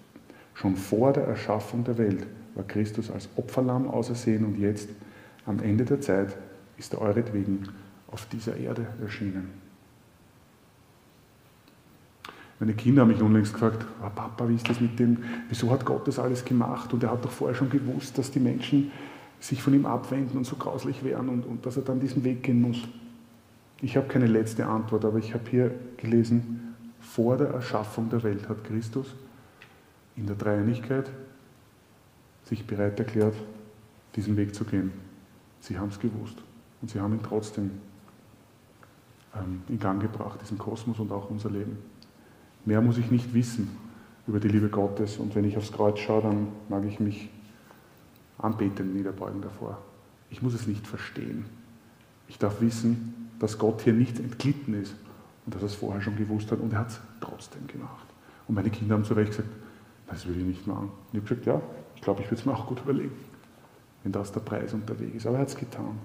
Schon 0.53 0.75
vor 0.75 1.13
der 1.13 1.25
Erschaffung 1.25 1.83
der 1.83 1.97
Welt 1.97 2.25
war 2.53 2.63
Christus 2.63 3.11
als 3.11 3.29
Opferlamm 3.35 3.89
ausersehen 3.89 4.45
und 4.45 4.57
jetzt, 4.57 4.89
am 5.45 5.59
Ende 5.59 5.85
der 5.85 6.01
Zeit, 6.01 6.35
ist 6.77 6.93
er 6.93 7.01
euretwegen 7.01 7.69
auf 8.11 8.27
dieser 8.27 8.55
Erde 8.55 8.87
erschienen. 9.01 9.49
Meine 12.59 12.73
Kinder 12.73 13.01
haben 13.01 13.09
mich 13.09 13.21
unlängst 13.21 13.53
gefragt, 13.53 13.85
oh 14.01 14.09
Papa, 14.15 14.47
wie 14.47 14.55
ist 14.55 14.69
das 14.69 14.79
mit 14.79 14.97
dem, 14.97 15.17
wieso 15.49 15.69
hat 15.71 15.83
Gott 15.85 16.07
das 16.07 16.19
alles 16.19 16.45
gemacht? 16.45 16.93
Und 16.93 17.03
er 17.03 17.11
hat 17.11 17.25
doch 17.25 17.31
vorher 17.31 17.55
schon 17.55 17.69
gewusst, 17.69 18.17
dass 18.17 18.31
die 18.31 18.39
Menschen 18.39 18.91
sich 19.41 19.61
von 19.61 19.73
ihm 19.73 19.85
abwenden 19.85 20.37
und 20.37 20.45
so 20.45 20.55
grauslich 20.55 21.03
wären 21.03 21.27
und, 21.27 21.45
und 21.45 21.65
dass 21.65 21.75
er 21.75 21.83
dann 21.83 21.99
diesen 21.99 22.23
Weg 22.23 22.43
gehen 22.43 22.61
muss. 22.61 22.77
Ich 23.81 23.97
habe 23.97 24.07
keine 24.07 24.27
letzte 24.27 24.65
Antwort, 24.65 25.03
aber 25.03 25.17
ich 25.17 25.33
habe 25.33 25.43
hier 25.49 25.71
gelesen, 25.97 26.75
vor 27.01 27.35
der 27.35 27.49
Erschaffung 27.49 28.09
der 28.09 28.23
Welt 28.23 28.47
hat 28.47 28.63
Christus 28.63 29.13
in 30.15 30.25
der 30.25 30.37
Dreieinigkeit 30.37 31.11
sich 32.45 32.65
bereit 32.65 32.97
erklärt, 32.97 33.35
diesen 34.15 34.37
Weg 34.37 34.55
zu 34.55 34.63
gehen. 34.63 34.93
Sie 35.59 35.77
haben 35.77 35.89
es 35.89 35.99
gewusst 35.99 36.44
und 36.85 36.91
sie 36.91 36.99
haben 36.99 37.13
ihn 37.13 37.23
trotzdem 37.23 37.71
ähm, 39.35 39.63
in 39.69 39.79
Gang 39.79 39.99
gebracht, 39.99 40.39
diesen 40.39 40.59
Kosmos 40.59 40.99
und 40.99 41.11
auch 41.11 41.31
unser 41.31 41.49
Leben. 41.49 41.79
Mehr 42.63 42.79
muss 42.79 42.99
ich 42.99 43.09
nicht 43.09 43.33
wissen 43.33 43.75
über 44.27 44.39
die 44.39 44.49
Liebe 44.49 44.69
Gottes 44.69 45.17
und 45.17 45.33
wenn 45.33 45.45
ich 45.45 45.57
aufs 45.57 45.71
Kreuz 45.71 45.97
schaue, 45.97 46.21
dann 46.21 46.47
mag 46.69 46.85
ich 46.85 46.99
mich 46.99 47.31
anbeten, 48.37 48.93
niederbeugen 48.93 49.41
davor. 49.41 49.79
Ich 50.29 50.43
muss 50.43 50.53
es 50.53 50.67
nicht 50.67 50.85
verstehen. 50.85 51.45
Ich 52.27 52.37
darf 52.37 52.61
wissen, 52.61 53.31
dass 53.39 53.57
Gott 53.57 53.81
hier 53.81 53.93
nicht 53.93 54.19
entglitten 54.19 54.75
ist 54.75 54.93
und 55.47 55.55
dass 55.55 55.63
er 55.63 55.69
es 55.69 55.73
vorher 55.73 56.03
schon 56.03 56.17
gewusst 56.17 56.51
hat 56.51 56.59
und 56.59 56.71
er 56.71 56.81
hat 56.81 56.89
es 56.89 56.99
trotzdem 57.19 57.65
gemacht. 57.65 58.05
Und 58.47 58.53
meine 58.53 58.69
Kinder 58.69 58.93
haben 58.93 59.05
zu 59.05 59.15
Recht 59.15 59.31
gesagt, 59.31 59.49
das 60.05 60.27
will 60.27 60.37
ich 60.37 60.45
nicht 60.45 60.67
machen. 60.67 60.91
Und 61.11 61.13
ich 61.13 61.17
habe 61.17 61.29
gesagt, 61.29 61.47
ja, 61.47 61.59
ich 61.95 62.01
glaube, 62.03 62.21
ich 62.21 62.27
würde 62.27 62.41
es 62.41 62.45
mir 62.45 62.53
auch 62.53 62.67
gut 62.67 62.81
überlegen, 62.81 63.15
wenn 64.03 64.11
das 64.11 64.31
der 64.31 64.41
Preis 64.41 64.71
Weg 64.71 65.15
ist. 65.15 65.25
Aber 65.25 65.37
er 65.37 65.41
hat 65.41 65.47
es 65.47 65.55
getan. 65.55 65.97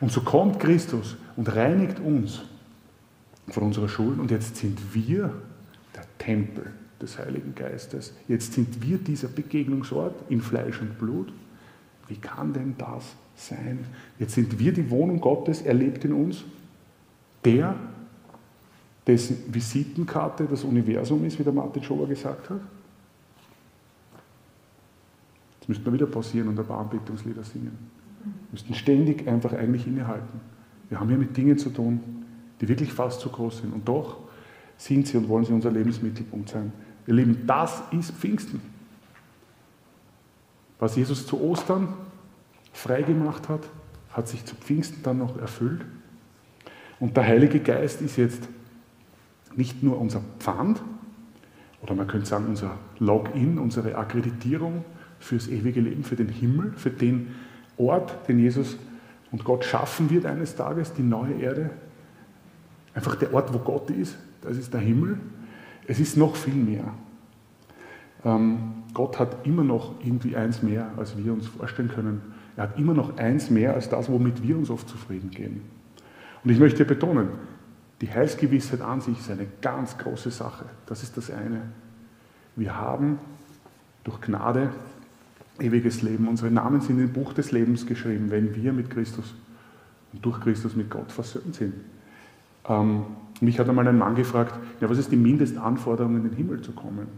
Und 0.00 0.12
so 0.12 0.20
kommt 0.20 0.60
Christus 0.60 1.16
und 1.36 1.54
reinigt 1.54 2.00
uns 2.00 2.42
von 3.48 3.62
unserer 3.64 3.88
Schuld 3.88 4.18
und 4.18 4.30
jetzt 4.30 4.56
sind 4.56 4.94
wir 4.94 5.32
Tempel 6.24 6.72
des 7.00 7.18
Heiligen 7.18 7.54
Geistes. 7.54 8.14
Jetzt 8.28 8.54
sind 8.54 8.82
wir 8.82 8.98
dieser 8.98 9.28
Begegnungsort 9.28 10.14
in 10.30 10.40
Fleisch 10.40 10.80
und 10.80 10.98
Blut. 10.98 11.32
Wie 12.08 12.16
kann 12.16 12.52
denn 12.52 12.74
das 12.78 13.14
sein? 13.36 13.84
Jetzt 14.18 14.34
sind 14.34 14.58
wir 14.58 14.72
die 14.72 14.88
Wohnung 14.90 15.20
Gottes, 15.20 15.62
er 15.62 15.74
lebt 15.74 16.04
in 16.04 16.12
uns. 16.12 16.44
Der, 17.44 17.74
dessen 19.06 19.52
Visitenkarte 19.52 20.46
das 20.46 20.64
Universum 20.64 21.24
ist, 21.26 21.38
wie 21.38 21.44
der 21.44 21.52
Martin 21.52 21.82
Schober 21.82 22.06
gesagt 22.06 22.48
hat. 22.48 22.60
Jetzt 25.60 25.68
müssten 25.68 25.84
wir 25.84 25.92
wieder 25.92 26.06
pausieren 26.06 26.48
und 26.48 26.58
ein 26.58 26.66
paar 26.66 26.80
Anbetungslieder 26.80 27.44
singen. 27.44 27.90
Wir 28.24 28.52
müssten 28.52 28.74
ständig 28.74 29.26
einfach 29.28 29.52
eigentlich 29.52 29.86
innehalten. 29.86 30.40
Wir 30.88 31.00
haben 31.00 31.08
hier 31.08 31.18
mit 31.18 31.36
Dingen 31.36 31.58
zu 31.58 31.70
tun, 31.70 32.00
die 32.60 32.68
wirklich 32.68 32.92
fast 32.92 33.20
zu 33.20 33.28
groß 33.28 33.58
sind. 33.58 33.72
Und 33.72 33.88
doch 33.88 34.18
sind 34.76 35.06
sie 35.06 35.16
und 35.16 35.28
wollen 35.28 35.44
sie 35.44 35.52
unser 35.52 35.70
Lebensmittelpunkt 35.70 36.48
sein. 36.48 36.72
Ihr 37.06 37.14
Lieben, 37.14 37.46
das 37.46 37.82
ist 37.92 38.12
Pfingsten. 38.12 38.60
Was 40.78 40.96
Jesus 40.96 41.26
zu 41.26 41.40
Ostern 41.40 41.88
freigemacht 42.72 43.48
hat, 43.48 43.68
hat 44.12 44.28
sich 44.28 44.44
zu 44.44 44.54
Pfingsten 44.54 45.02
dann 45.02 45.18
noch 45.18 45.38
erfüllt. 45.38 45.84
Und 47.00 47.16
der 47.16 47.26
Heilige 47.26 47.60
Geist 47.60 48.00
ist 48.00 48.16
jetzt 48.16 48.48
nicht 49.56 49.82
nur 49.82 50.00
unser 50.00 50.20
Pfand, 50.38 50.82
oder 51.82 51.94
man 51.94 52.06
könnte 52.06 52.26
sagen 52.26 52.46
unser 52.48 52.78
Login, 52.98 53.58
unsere 53.58 53.96
Akkreditierung 53.96 54.84
fürs 55.18 55.48
ewige 55.48 55.80
Leben, 55.80 56.02
für 56.02 56.16
den 56.16 56.28
Himmel, 56.28 56.72
für 56.76 56.90
den 56.90 57.34
Ort, 57.76 58.28
den 58.28 58.38
Jesus 58.38 58.76
und 59.30 59.44
Gott 59.44 59.64
schaffen 59.64 60.10
wird 60.10 60.26
eines 60.26 60.54
Tages, 60.54 60.92
die 60.92 61.02
neue 61.02 61.34
Erde. 61.34 61.70
Einfach 62.94 63.16
der 63.16 63.34
Ort, 63.34 63.52
wo 63.52 63.58
Gott 63.58 63.90
ist, 63.90 64.16
das 64.42 64.56
ist 64.56 64.72
der 64.72 64.80
Himmel. 64.80 65.18
Es 65.86 65.98
ist 65.98 66.16
noch 66.16 66.36
viel 66.36 66.54
mehr. 66.54 66.84
Ähm, 68.24 68.84
Gott 68.94 69.18
hat 69.18 69.44
immer 69.44 69.64
noch 69.64 69.94
irgendwie 70.02 70.36
eins 70.36 70.62
mehr, 70.62 70.90
als 70.96 71.16
wir 71.16 71.32
uns 71.32 71.48
vorstellen 71.48 71.88
können. 71.88 72.22
Er 72.56 72.64
hat 72.64 72.78
immer 72.78 72.94
noch 72.94 73.16
eins 73.18 73.50
mehr 73.50 73.74
als 73.74 73.88
das, 73.88 74.08
womit 74.08 74.42
wir 74.42 74.56
uns 74.56 74.70
oft 74.70 74.88
zufrieden 74.88 75.30
geben. 75.30 75.62
Und 76.44 76.50
ich 76.50 76.58
möchte 76.58 76.84
betonen, 76.84 77.30
die 78.00 78.10
Heilsgewissheit 78.10 78.80
an 78.80 79.00
sich 79.00 79.18
ist 79.18 79.30
eine 79.30 79.46
ganz 79.60 79.98
große 79.98 80.30
Sache. 80.30 80.66
Das 80.86 81.02
ist 81.02 81.16
das 81.16 81.30
eine. 81.30 81.62
Wir 82.54 82.76
haben 82.76 83.18
durch 84.04 84.20
Gnade 84.20 84.70
ewiges 85.60 86.02
Leben. 86.02 86.28
Unsere 86.28 86.50
Namen 86.50 86.80
sind 86.80 86.98
im 86.98 87.12
Buch 87.12 87.32
des 87.32 87.52
Lebens 87.52 87.86
geschrieben, 87.86 88.30
wenn 88.30 88.54
wir 88.54 88.72
mit 88.72 88.90
Christus 88.90 89.34
und 90.12 90.24
durch 90.24 90.40
Christus 90.40 90.74
mit 90.74 90.90
Gott 90.90 91.12
versöhnt 91.12 91.54
sind. 91.54 91.74
Ähm, 92.68 93.04
mich 93.40 93.58
hat 93.58 93.68
einmal 93.68 93.86
ein 93.86 93.98
Mann 93.98 94.14
gefragt, 94.14 94.54
ja, 94.80 94.88
was 94.88 94.98
ist 94.98 95.10
die 95.10 95.16
Mindestanforderung, 95.16 96.16
in 96.16 96.24
den 96.24 96.36
Himmel 96.36 96.60
zu 96.62 96.72
kommen? 96.72 96.98
Und 96.98 97.08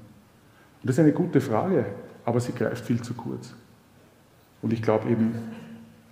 das 0.83 0.97
ist 0.97 1.01
eine 1.01 1.13
gute 1.13 1.41
Frage, 1.41 1.87
aber 2.25 2.41
sie 2.41 2.53
greift 2.53 2.85
viel 2.85 3.01
zu 3.03 3.15
kurz. 3.15 3.55
Und 4.63 4.73
ich 4.73 4.83
glaube 4.83 5.09
eben, 5.09 5.35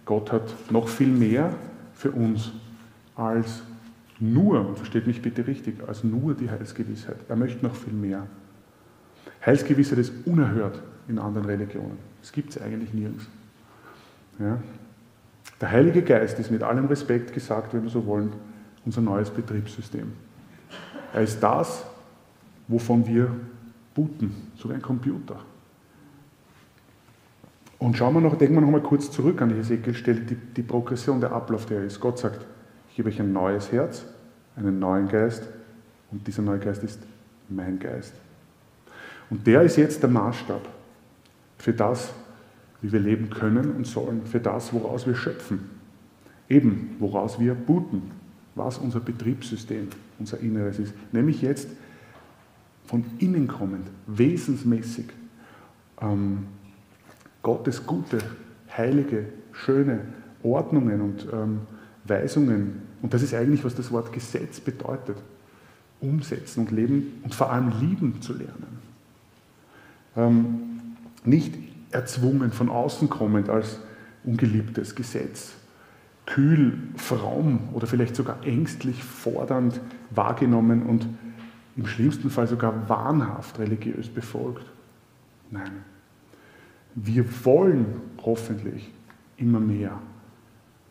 Gott 0.05 0.33
hat 0.33 0.55
noch 0.71 0.89
viel 0.89 1.09
mehr 1.09 1.55
für 1.95 2.11
uns 2.11 2.53
als 3.17 3.63
nur, 4.21 4.67
und 4.69 4.77
versteht 4.77 5.07
mich 5.07 5.23
bitte 5.23 5.47
richtig, 5.47 5.87
als 5.87 6.05
nur 6.05 6.35
die 6.35 6.51
Heilsgewissheit. 6.51 7.17
Er 7.29 7.37
möchte 7.37 7.65
noch 7.65 7.75
viel 7.75 7.93
mehr. 7.93 8.27
Heilsgewissheit 9.45 9.99
ist 9.99 10.13
unerhört 10.27 10.83
in 11.09 11.19
anderen 11.19 11.47
Religionen. 11.47 11.99
Das 12.21 12.33
gibt 12.33 12.51
es 12.51 12.61
eigentlich 12.61 12.93
nirgends. 12.93 13.27
Ja? 14.39 14.59
Der 15.61 15.71
Heilige 15.71 16.03
Geist 16.03 16.39
ist 16.39 16.51
mit 16.51 16.63
allem 16.63 16.87
Respekt 16.87 17.33
gesagt, 17.33 17.75
wenn 17.75 17.83
wir 17.83 17.91
so 17.91 18.07
wollen, 18.07 18.33
unser 18.85 19.01
neues 19.01 19.31
Betriebssystem. 19.31 20.13
Er 21.13 21.23
ist 21.23 21.41
das, 21.41 21.85
wovon 22.69 23.07
wir 23.07 23.31
booten, 23.95 24.35
so 24.57 24.69
wie 24.69 24.75
ein 24.75 24.83
Computer. 24.83 25.37
Und 27.79 27.97
schauen 27.97 28.15
wir 28.15 28.21
noch, 28.21 28.37
denken 28.37 28.55
wir 28.55 28.63
noch 28.63 28.71
mal 28.71 28.81
kurz 28.81 29.11
zurück 29.11 29.43
an 29.43 29.51
die 29.51 29.57
Hesekiel-Stelle, 29.57 30.21
die, 30.21 30.37
die 30.37 30.63
Progression, 30.63 31.21
der 31.21 31.33
Ablauf, 31.33 31.67
der 31.67 31.85
ist. 31.85 32.01
Gott 32.01 32.19
sagt, 32.19 32.45
ich 32.89 32.97
gebe 32.97 33.09
euch 33.09 33.21
ein 33.21 33.33
neues 33.33 33.71
Herz, 33.73 34.05
einen 34.57 34.79
neuen 34.79 35.09
Geist 35.09 35.49
und 36.11 36.27
dieser 36.27 36.43
neue 36.43 36.59
Geist 36.59 36.83
ist 36.83 37.01
mein 37.49 37.79
Geist. 37.79 38.15
Und 39.31 39.47
der 39.47 39.63
ist 39.63 39.77
jetzt 39.77 40.03
der 40.03 40.11
Maßstab 40.11 40.63
für 41.59 41.73
das, 41.73 42.13
wie 42.83 42.93
wir 42.93 43.01
leben 43.01 43.31
können 43.31 43.73
und 43.73 43.87
sollen, 43.87 44.27
für 44.27 44.41
das, 44.41 44.73
woraus 44.73 45.07
wir 45.07 45.15
schöpfen. 45.15 45.71
Eben, 46.49 46.97
woraus 46.99 47.41
wir 47.41 47.55
booten, 47.55 48.11
was 48.55 48.79
unser 48.79 49.01
Betriebssystem, 49.01 49.89
unser 50.19 50.41
Inneres 50.41 50.79
ist. 50.79 50.95
Nämlich 51.13 51.41
jetzt 51.43 51.69
von 52.87 53.05
innen 53.19 53.49
kommend, 53.49 53.89
wesensmäßig. 54.07 55.07
Ähm, 56.01 56.47
Gottes 57.43 57.87
gute, 57.87 58.19
heilige, 58.77 59.27
schöne 59.53 60.01
Ordnungen 60.43 61.01
und 61.01 61.27
ähm, 61.33 61.61
Weisungen. 62.05 62.83
Und 63.03 63.15
das 63.15 63.23
ist 63.23 63.35
eigentlich, 63.35 63.65
was 63.65 63.75
das 63.75 63.91
Wort 63.91 64.13
Gesetz 64.13 64.61
bedeutet. 64.61 65.17
Umsetzen 66.01 66.61
und 66.61 66.71
leben 66.71 67.21
und 67.23 67.35
vor 67.35 67.51
allem 67.51 67.73
lieben 67.81 68.21
zu 68.21 68.35
lernen. 68.35 68.79
Ähm, 70.17 70.74
nicht 71.25 71.55
erzwungen, 71.91 72.53
von 72.53 72.69
außen 72.69 73.09
kommend 73.09 73.49
als 73.49 73.79
ungeliebtes 74.25 74.95
Gesetz, 74.95 75.55
kühl, 76.27 76.79
fromm 76.97 77.69
oder 77.73 77.87
vielleicht 77.87 78.17
sogar 78.17 78.45
ängstlich 78.45 79.05
fordernd 79.05 79.81
wahrgenommen 80.11 80.83
und 80.85 81.07
im 81.77 81.87
schlimmsten 81.87 82.31
Fall 82.31 82.47
sogar 82.47 82.89
wahnhaft 82.89 83.59
religiös 83.59 84.09
befolgt. 84.09 84.65
Nein, 85.51 85.73
wir 86.95 87.25
wollen 87.45 87.87
hoffentlich 88.23 88.91
immer 89.37 89.61
mehr 89.61 89.99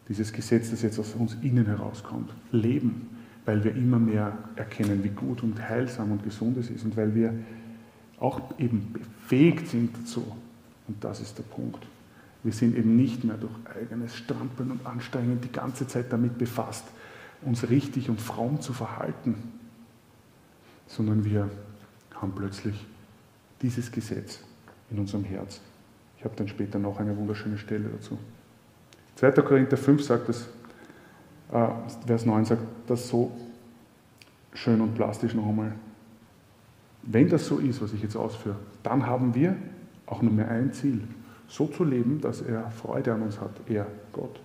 dieses 0.09 0.33
Gesetz, 0.33 0.71
das 0.71 0.81
jetzt 0.81 0.99
aus 0.99 1.15
uns 1.15 1.37
innen 1.41 1.65
herauskommt, 1.65 2.33
leben, 2.51 3.09
weil 3.45 3.63
wir 3.63 3.75
immer 3.75 3.99
mehr 3.99 4.37
erkennen, 4.55 5.03
wie 5.03 5.09
gut 5.09 5.43
und 5.43 5.59
heilsam 5.61 6.11
und 6.11 6.23
gesund 6.23 6.57
es 6.57 6.69
ist 6.69 6.83
und 6.83 6.95
weil 6.97 7.15
wir 7.15 7.33
auch 8.23 8.39
eben 8.57 8.93
befähigt 8.93 9.67
sind 9.67 9.95
dazu. 9.97 10.25
Und 10.87 11.03
das 11.03 11.19
ist 11.19 11.37
der 11.37 11.43
Punkt. 11.43 11.85
Wir 12.43 12.53
sind 12.53 12.75
eben 12.77 12.95
nicht 12.95 13.23
mehr 13.23 13.37
durch 13.37 13.53
eigenes 13.75 14.15
Strampeln 14.15 14.71
und 14.71 14.85
Anstrengen 14.85 15.39
die 15.41 15.51
ganze 15.51 15.87
Zeit 15.87 16.11
damit 16.11 16.37
befasst, 16.37 16.85
uns 17.41 17.69
richtig 17.69 18.09
und 18.09 18.19
fromm 18.19 18.61
zu 18.61 18.73
verhalten, 18.73 19.35
sondern 20.87 21.25
wir 21.25 21.49
haben 22.15 22.33
plötzlich 22.35 22.85
dieses 23.61 23.91
Gesetz 23.91 24.39
in 24.89 24.99
unserem 24.99 25.23
Herz. 25.23 25.61
Ich 26.17 26.23
habe 26.23 26.35
dann 26.35 26.47
später 26.47 26.79
noch 26.79 26.99
eine 26.99 27.15
wunderschöne 27.17 27.57
Stelle 27.57 27.89
dazu. 27.89 28.17
2. 29.15 29.31
Korinther 29.41 29.77
5 29.77 30.03
sagt 30.03 30.29
das, 30.29 30.47
äh, 31.51 31.67
Vers 32.07 32.25
9 32.25 32.45
sagt 32.45 32.63
das 32.87 33.07
so 33.07 33.31
schön 34.53 34.79
und 34.81 34.95
plastisch 34.95 35.33
noch 35.33 35.47
einmal. 35.47 35.73
Wenn 37.03 37.29
das 37.29 37.45
so 37.47 37.57
ist, 37.57 37.81
was 37.81 37.93
ich 37.93 38.01
jetzt 38.01 38.15
ausführe, 38.15 38.55
dann 38.81 39.05
haben 39.05 39.35
wir 39.35 39.55
auch 40.05 40.21
nur 40.21 40.31
mehr 40.31 40.49
ein 40.49 40.73
Ziel, 40.73 41.01
so 41.47 41.67
zu 41.67 41.83
leben, 41.83 42.21
dass 42.21 42.41
er 42.41 42.71
Freude 42.71 43.13
an 43.13 43.21
uns 43.21 43.39
hat, 43.39 43.51
er, 43.67 43.87
Gott. 44.11 44.39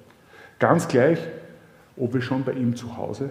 Ganz 0.59 0.88
gleich, 0.88 1.21
ob 1.97 2.15
wir 2.15 2.21
schon 2.21 2.45
bei 2.45 2.53
ihm 2.53 2.75
zu 2.75 2.97
Hause 2.97 3.31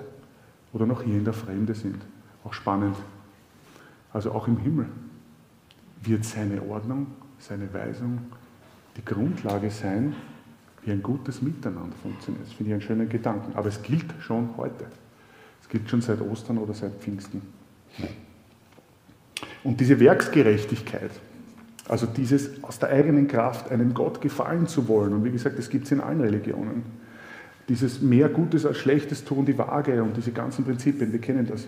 oder 0.73 0.85
noch 0.85 1.03
hier 1.03 1.17
in 1.17 1.25
der 1.25 1.33
Fremde 1.33 1.73
sind. 1.73 1.97
Auch 2.43 2.53
spannend. 2.53 2.95
Also 4.13 4.31
auch 4.31 4.47
im 4.47 4.57
Himmel 4.57 4.87
wird 6.01 6.23
seine 6.23 6.61
Ordnung, 6.61 7.07
seine 7.39 7.71
Weisung 7.73 8.19
die 8.95 9.05
Grundlage 9.05 9.69
sein, 9.69 10.15
wie 10.83 10.91
ein 10.91 11.03
gutes 11.03 11.41
Miteinander 11.41 11.95
funktioniert. 12.01 12.45
Das 12.45 12.53
finde 12.53 12.69
ich 12.69 12.73
einen 12.73 12.81
schönen 12.81 13.09
Gedanken. 13.09 13.55
Aber 13.55 13.67
es 13.67 13.81
gilt 13.81 14.05
schon 14.19 14.55
heute. 14.57 14.85
Es 15.61 15.69
gilt 15.69 15.89
schon 15.89 16.01
seit 16.01 16.21
Ostern 16.21 16.57
oder 16.57 16.73
seit 16.73 16.93
Pfingsten. 16.93 17.41
Und 19.63 19.79
diese 19.79 19.99
Werksgerechtigkeit, 19.99 21.11
also 21.87 22.05
dieses 22.05 22.63
aus 22.63 22.79
der 22.79 22.89
eigenen 22.89 23.27
Kraft 23.27 23.71
einem 23.71 23.93
Gott 23.93 24.21
gefallen 24.21 24.67
zu 24.67 24.87
wollen, 24.87 25.13
und 25.13 25.23
wie 25.23 25.31
gesagt, 25.31 25.57
das 25.57 25.69
gibt 25.69 25.85
es 25.85 25.91
in 25.91 26.01
allen 26.01 26.21
Religionen, 26.21 26.83
dieses 27.69 28.01
mehr 28.01 28.29
Gutes 28.29 28.65
als 28.65 28.77
Schlechtes 28.77 29.25
tun, 29.25 29.45
die 29.45 29.57
Waage 29.57 30.01
und 30.01 30.15
diese 30.15 30.31
ganzen 30.31 30.63
Prinzipien, 30.63 31.11
wir 31.11 31.19
kennen 31.19 31.47
das. 31.47 31.67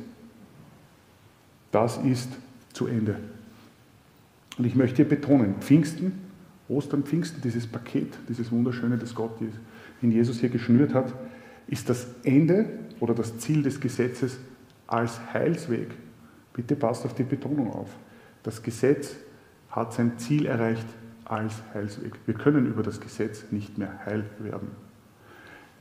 Das 1.72 1.98
ist 1.98 2.30
zu 2.74 2.88
Ende. 2.88 3.16
Und 4.58 4.66
ich 4.66 4.76
möchte 4.76 4.98
hier 4.98 5.10
betonen, 5.10 5.56
Pfingsten, 5.60 6.14
Ostern, 6.68 7.04
Pfingsten, 7.04 7.42
dieses 7.42 7.68
Paket, 7.68 8.14
dieses 8.28 8.52
Wunderschöne, 8.52 8.98
das 8.98 9.16
Gott 9.16 9.32
in 10.02 10.12
Jesus 10.12 10.40
hier 10.40 10.50
geschnürt 10.50 10.94
hat, 10.94 11.14
ist 11.68 11.90
das 11.90 12.08
Ende 12.24 12.66
oder 13.00 13.14
das 13.14 13.38
Ziel 13.40 13.64
des 13.64 13.80
Gesetzes 13.80 14.38
als 14.88 15.20
Heilsweg. 15.34 15.88
Bitte 16.60 16.76
passt 16.76 17.06
auf 17.06 17.14
die 17.14 17.24
Betonung 17.24 17.72
auf. 17.72 17.88
Das 18.44 18.62
Gesetz 18.62 19.16
hat 19.70 19.94
sein 19.94 20.20
Ziel 20.20 20.46
erreicht 20.46 20.86
als 21.24 21.54
Heilsweg. 21.74 22.16
Wir 22.26 22.34
können 22.34 22.66
über 22.66 22.84
das 22.84 23.00
Gesetz 23.00 23.46
nicht 23.50 23.78
mehr 23.78 24.06
heil 24.06 24.26
werden. 24.40 24.72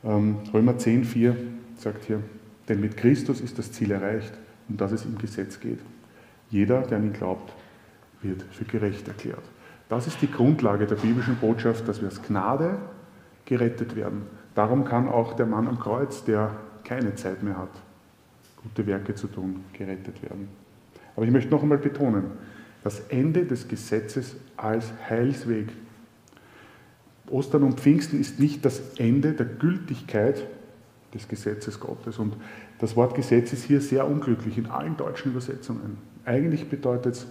Ähm, 0.05 0.37
Römer 0.53 0.77
10, 0.77 1.03
4 1.03 1.35
sagt 1.75 2.05
hier, 2.05 2.23
denn 2.69 2.79
mit 2.79 2.95
Christus 2.95 3.41
ist 3.41 3.59
das 3.59 3.73
Ziel 3.73 3.91
erreicht, 3.91 4.31
um 4.69 4.77
das 4.77 4.93
es 4.93 5.03
im 5.03 5.17
Gesetz 5.17 5.59
geht. 5.59 5.79
Jeder, 6.49 6.83
der 6.83 6.99
an 6.99 7.07
ihn 7.07 7.13
glaubt, 7.13 7.51
wird 8.21 8.43
für 8.43 8.63
gerecht 8.63 9.05
erklärt. 9.09 9.43
Das 9.89 10.07
ist 10.07 10.21
die 10.21 10.31
Grundlage 10.31 10.87
der 10.87 10.95
biblischen 10.95 11.35
Botschaft, 11.35 11.89
dass 11.89 11.99
wir 11.99 12.07
aus 12.07 12.21
Gnade 12.21 12.77
gerettet 13.43 13.97
werden. 13.97 14.21
Darum 14.55 14.85
kann 14.85 15.09
auch 15.09 15.33
der 15.33 15.45
Mann 15.45 15.67
am 15.67 15.77
Kreuz, 15.77 16.23
der 16.23 16.55
keine 16.85 17.15
Zeit 17.15 17.43
mehr 17.43 17.57
hat, 17.57 17.81
gute 18.63 18.87
Werke 18.87 19.13
zu 19.13 19.27
tun, 19.27 19.65
gerettet 19.73 20.23
werden. 20.23 20.47
Aber 21.19 21.25
ich 21.25 21.33
möchte 21.33 21.51
noch 21.51 21.63
einmal 21.63 21.79
betonen, 21.79 22.31
das 22.81 23.01
Ende 23.09 23.43
des 23.43 23.67
Gesetzes 23.67 24.37
als 24.55 24.85
Heilsweg. 25.09 25.67
Ostern 27.29 27.63
und 27.63 27.77
Pfingsten 27.77 28.21
ist 28.21 28.39
nicht 28.39 28.63
das 28.63 28.93
Ende 28.97 29.33
der 29.33 29.45
Gültigkeit 29.45 30.47
des 31.13 31.27
Gesetzes 31.27 31.81
Gottes. 31.81 32.19
Und 32.19 32.37
das 32.77 32.95
Wort 32.95 33.15
Gesetz 33.15 33.51
ist 33.51 33.65
hier 33.65 33.81
sehr 33.81 34.07
unglücklich 34.07 34.57
in 34.57 34.67
allen 34.67 34.95
deutschen 34.95 35.33
Übersetzungen. 35.33 35.97
Eigentlich 36.23 36.69
bedeutet 36.69 37.15
es 37.15 37.27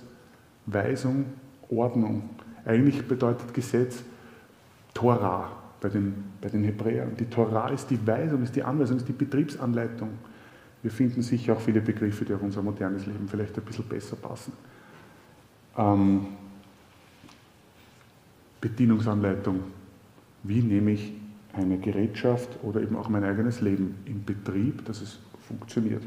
Weisung, 0.66 1.24
Ordnung. 1.70 2.28
Eigentlich 2.66 3.08
bedeutet 3.08 3.54
Gesetz 3.54 4.02
Torah 4.92 5.50
bei 5.80 5.88
den, 5.88 6.24
bei 6.42 6.50
den 6.50 6.62
Hebräern. 6.62 7.16
Die 7.18 7.24
Torah 7.24 7.70
ist 7.70 7.88
die 7.88 8.06
Weisung, 8.06 8.42
ist 8.42 8.54
die 8.54 8.64
Anweisung, 8.64 8.98
ist 8.98 9.08
die 9.08 9.12
Betriebsanleitung. 9.12 10.10
Wir 10.82 10.90
finden 10.90 11.22
sicher 11.22 11.54
auch 11.54 11.60
viele 11.60 11.80
Begriffe, 11.80 12.24
die 12.24 12.34
auf 12.34 12.42
unser 12.42 12.62
modernes 12.62 13.06
Leben 13.06 13.28
vielleicht 13.28 13.56
ein 13.56 13.64
bisschen 13.64 13.84
besser 13.84 14.16
passen. 14.16 14.52
Ähm, 15.76 16.26
Bedienungsanleitung. 18.60 19.60
Wie 20.44 20.62
nehme 20.62 20.92
ich 20.92 21.12
eine 21.52 21.78
Gerätschaft 21.78 22.48
oder 22.62 22.80
eben 22.80 22.96
auch 22.96 23.08
mein 23.08 23.24
eigenes 23.24 23.60
Leben 23.60 23.96
in 24.04 24.24
Betrieb, 24.24 24.84
dass 24.84 25.00
es 25.02 25.18
funktioniert? 25.46 26.02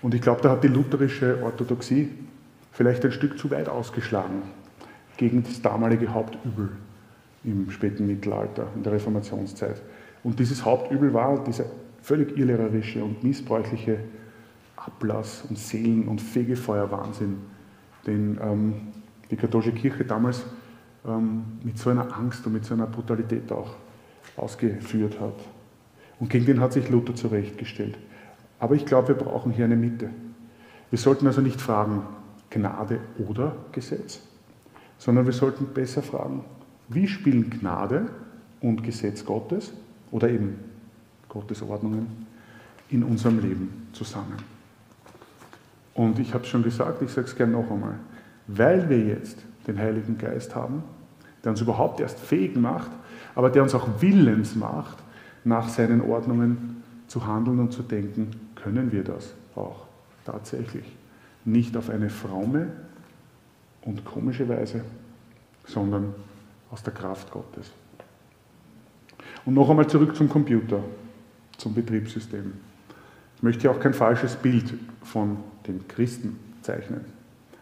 Und 0.00 0.14
ich 0.14 0.20
glaube, 0.20 0.40
da 0.40 0.50
hat 0.50 0.64
die 0.64 0.68
lutherische 0.68 1.42
Orthodoxie 1.42 2.10
vielleicht 2.72 3.04
ein 3.04 3.12
Stück 3.12 3.38
zu 3.38 3.50
weit 3.50 3.68
ausgeschlagen 3.68 4.42
gegen 5.16 5.42
das 5.42 5.60
damalige 5.62 6.08
Hauptübel 6.08 6.70
im 7.44 7.70
späten 7.70 8.06
Mittelalter, 8.06 8.66
in 8.74 8.82
der 8.82 8.92
Reformationszeit. 8.92 9.80
Und 10.24 10.38
dieses 10.38 10.64
Hauptübel 10.64 11.12
war 11.12 11.42
dieser 11.44 11.66
völlig 12.02 12.36
irrlehrerische 12.36 13.02
und 13.02 13.22
missbräuchliche 13.24 14.00
Ablass 14.76 15.44
und 15.48 15.56
Seelen- 15.56 16.08
und 16.08 16.20
Fegefeuerwahnsinn, 16.20 17.38
den 18.06 18.38
ähm, 18.42 18.74
die 19.30 19.36
katholische 19.36 19.72
Kirche 19.72 20.04
damals 20.04 20.44
ähm, 21.06 21.44
mit 21.62 21.78
so 21.78 21.90
einer 21.90 22.14
Angst 22.16 22.46
und 22.46 22.52
mit 22.52 22.64
so 22.64 22.74
einer 22.74 22.86
Brutalität 22.86 23.50
auch 23.52 23.74
ausgeführt 24.36 25.20
hat. 25.20 25.34
Und 26.18 26.28
gegen 26.28 26.46
den 26.46 26.60
hat 26.60 26.72
sich 26.72 26.88
Luther 26.90 27.14
zurechtgestellt. 27.14 27.98
Aber 28.58 28.74
ich 28.74 28.84
glaube, 28.84 29.08
wir 29.08 29.14
brauchen 29.14 29.52
hier 29.52 29.64
eine 29.64 29.76
Mitte. 29.76 30.10
Wir 30.90 30.98
sollten 30.98 31.26
also 31.26 31.40
nicht 31.40 31.60
fragen, 31.60 32.02
Gnade 32.50 33.00
oder 33.26 33.56
Gesetz, 33.72 34.20
sondern 34.98 35.24
wir 35.24 35.32
sollten 35.32 35.66
besser 35.72 36.02
fragen, 36.02 36.44
wie 36.88 37.08
spielen 37.08 37.48
Gnade 37.48 38.06
und 38.60 38.84
Gesetz 38.84 39.24
Gottes 39.24 39.72
oder 40.10 40.28
eben 40.28 40.58
Gottes 41.32 41.62
Ordnungen 41.62 42.26
in 42.90 43.02
unserem 43.02 43.40
Leben 43.40 43.88
zusammen? 43.92 44.36
Und 45.94 46.18
ich 46.18 46.34
habe 46.34 46.44
es 46.44 46.50
schon 46.50 46.62
gesagt, 46.62 47.00
ich 47.00 47.10
sage 47.10 47.26
es 47.26 47.34
gerne 47.34 47.52
noch 47.52 47.70
einmal, 47.70 47.94
weil 48.46 48.88
wir 48.88 48.98
jetzt 48.98 49.38
den 49.66 49.78
Heiligen 49.78 50.18
Geist 50.18 50.54
haben, 50.54 50.82
der 51.42 51.52
uns 51.52 51.60
überhaupt 51.60 52.00
erst 52.00 52.18
fähig 52.18 52.56
macht, 52.56 52.90
aber 53.34 53.50
der 53.50 53.62
uns 53.62 53.74
auch 53.74 53.88
willens 54.00 54.54
macht, 54.54 54.98
nach 55.44 55.68
seinen 55.68 56.02
Ordnungen 56.02 56.82
zu 57.08 57.26
handeln 57.26 57.58
und 57.60 57.72
zu 57.72 57.82
denken, 57.82 58.30
können 58.54 58.92
wir 58.92 59.02
das 59.02 59.34
auch 59.56 59.86
tatsächlich. 60.24 60.84
Nicht 61.44 61.76
auf 61.76 61.90
eine 61.90 62.10
fromme 62.10 62.68
und 63.82 64.04
komische 64.04 64.48
Weise, 64.48 64.84
sondern 65.66 66.14
aus 66.70 66.82
der 66.82 66.92
Kraft 66.92 67.30
Gottes. 67.30 67.70
Und 69.44 69.54
noch 69.54 69.68
einmal 69.68 69.88
zurück 69.88 70.14
zum 70.14 70.28
Computer, 70.28 70.78
zum 71.62 71.74
Betriebssystem. 71.74 72.52
Ich 73.36 73.42
möchte 73.42 73.70
auch 73.70 73.78
kein 73.78 73.94
falsches 73.94 74.34
Bild 74.34 74.74
von 75.04 75.38
den 75.66 75.86
Christen 75.86 76.38
zeichnen. 76.60 77.04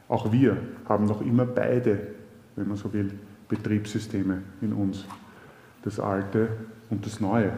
Auch 0.09 0.33
wir 0.33 0.57
haben 0.89 1.05
noch 1.05 1.21
immer 1.21 1.45
beide, 1.45 2.09
wenn 2.57 2.67
man 2.67 2.77
so 2.77 2.93
will, 2.93 3.13
Betriebssysteme 3.49 4.43
in 4.63 4.73
uns. 4.73 5.05
Das 5.83 6.01
Alte 6.01 6.49
und 6.89 7.05
das 7.05 7.21
Neue. 7.21 7.53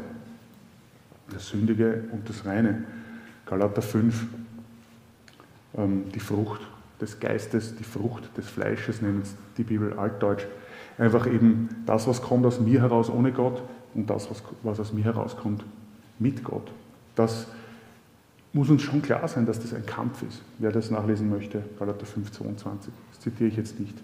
Das 1.33 1.49
Sündige 1.49 2.05
und 2.13 2.29
das 2.29 2.45
Reine. 2.45 2.85
Galater 3.47 3.83
5, 3.83 4.27
ähm, 5.77 6.05
die 6.13 6.21
Frucht 6.21 6.61
des 7.01 7.21
Geistes, 7.21 7.77
die 7.77 7.85
Frucht 7.85 8.37
des 8.37 8.49
Fleisches 8.49 9.01
nennt 9.01 9.27
die 9.57 9.65
Bibel 9.65 9.93
altdeutsch. 9.95 10.45
Einfach 10.99 11.27
eben 11.27 11.69
das, 11.87 12.07
was 12.07 12.21
kommt 12.21 12.47
aus 12.47 12.61
mir 12.61 12.81
heraus 12.81 13.11
ohne 13.11 13.33
Gott 13.33 13.63
und 13.95 14.11
das, 14.11 14.31
was, 14.31 14.43
was 14.63 14.81
aus 14.81 14.93
mir 14.93 15.05
herauskommt 15.05 15.65
mit 16.23 16.45
Gott. 16.45 16.71
Das 17.15 17.47
muss 18.53 18.71
uns 18.71 18.83
schon 18.83 19.03
klar 19.03 19.27
sein, 19.29 19.47
dass 19.47 19.61
das 19.61 19.75
ein 19.75 19.87
Kampf 19.87 20.23
ist. 20.23 20.43
Wer 20.59 20.73
das 20.73 20.91
nachlesen 20.91 21.31
möchte, 21.31 21.63
Galater 21.79 22.07
5, 22.07 22.31
22, 22.31 22.93
das 23.11 23.21
zitiere 23.21 23.49
ich 23.49 23.57
jetzt 23.57 23.81
nicht. 23.81 23.97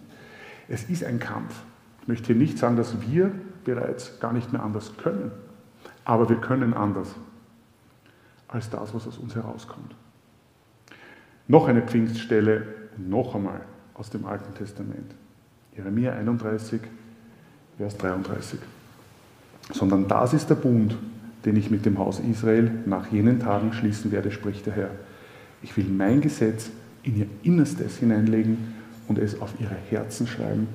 Es 0.69 0.85
ist 0.85 1.05
ein 1.05 1.19
Kampf. 1.19 1.55
Ich 2.03 2.09
möchte 2.09 2.29
hier 2.29 2.37
nicht 2.37 2.59
sagen, 2.59 2.77
dass 2.77 3.01
wir 3.01 3.31
bereits 3.65 4.19
gar 4.21 4.33
nicht 4.33 4.53
mehr 4.53 4.63
anders 4.63 4.97
können, 4.97 5.31
aber 6.05 6.29
wir 6.29 6.37
können 6.37 6.75
anders 6.75 7.09
als 8.49 8.71
das, 8.71 8.95
was 8.95 9.07
aus 9.07 9.19
uns 9.19 9.35
herauskommt. 9.35 9.95
Noch 11.47 11.69
eine 11.69 11.83
Pfingststelle, 11.83 12.67
noch 12.97 13.35
einmal 13.35 13.61
aus 13.95 14.11
dem 14.11 14.25
Alten 14.25 14.55
Testament. 14.55 15.15
Jeremia 15.77 16.13
31, 16.13 16.81
Vers 17.77 17.97
33. 17.99 18.59
Sondern 19.73 20.09
das 20.09 20.33
ist 20.33 20.49
der 20.49 20.57
Bund, 20.57 20.97
den 21.45 21.57
ich 21.57 21.71
mit 21.71 21.87
dem 21.87 21.99
Haus 21.99 22.21
Israel 22.21 22.71
nach 22.87 23.11
jenen 23.13 23.41
Tagen 23.41 23.73
schließen 23.73 24.11
werde, 24.11 24.31
spricht 24.31 24.67
der 24.67 24.75
Herr. 24.75 24.91
Ich 25.63 25.77
will 25.77 25.87
mein 25.87 26.21
Gesetz 26.21 26.71
in 27.03 27.17
ihr 27.17 27.27
Innerstes 27.43 27.99
hineinlegen 27.99 28.59
und 29.07 29.19
es 29.19 29.41
auf 29.41 29.53
ihre 29.59 29.77
Herzen 29.91 30.27
schreiben. 30.27 30.69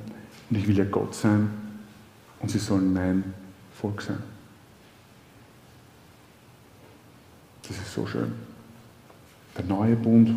Und 0.49 0.57
ich 0.57 0.67
will 0.67 0.77
ihr 0.77 0.85
Gott 0.85 1.15
sein 1.15 1.49
und 2.39 2.49
sie 2.49 2.59
sollen 2.59 2.93
mein 2.93 3.23
Volk 3.73 4.01
sein. 4.01 4.17
Das 7.67 7.77
ist 7.77 7.93
so 7.93 8.05
schön. 8.05 8.31
Der 9.57 9.65
neue 9.65 9.95
Bund 9.95 10.31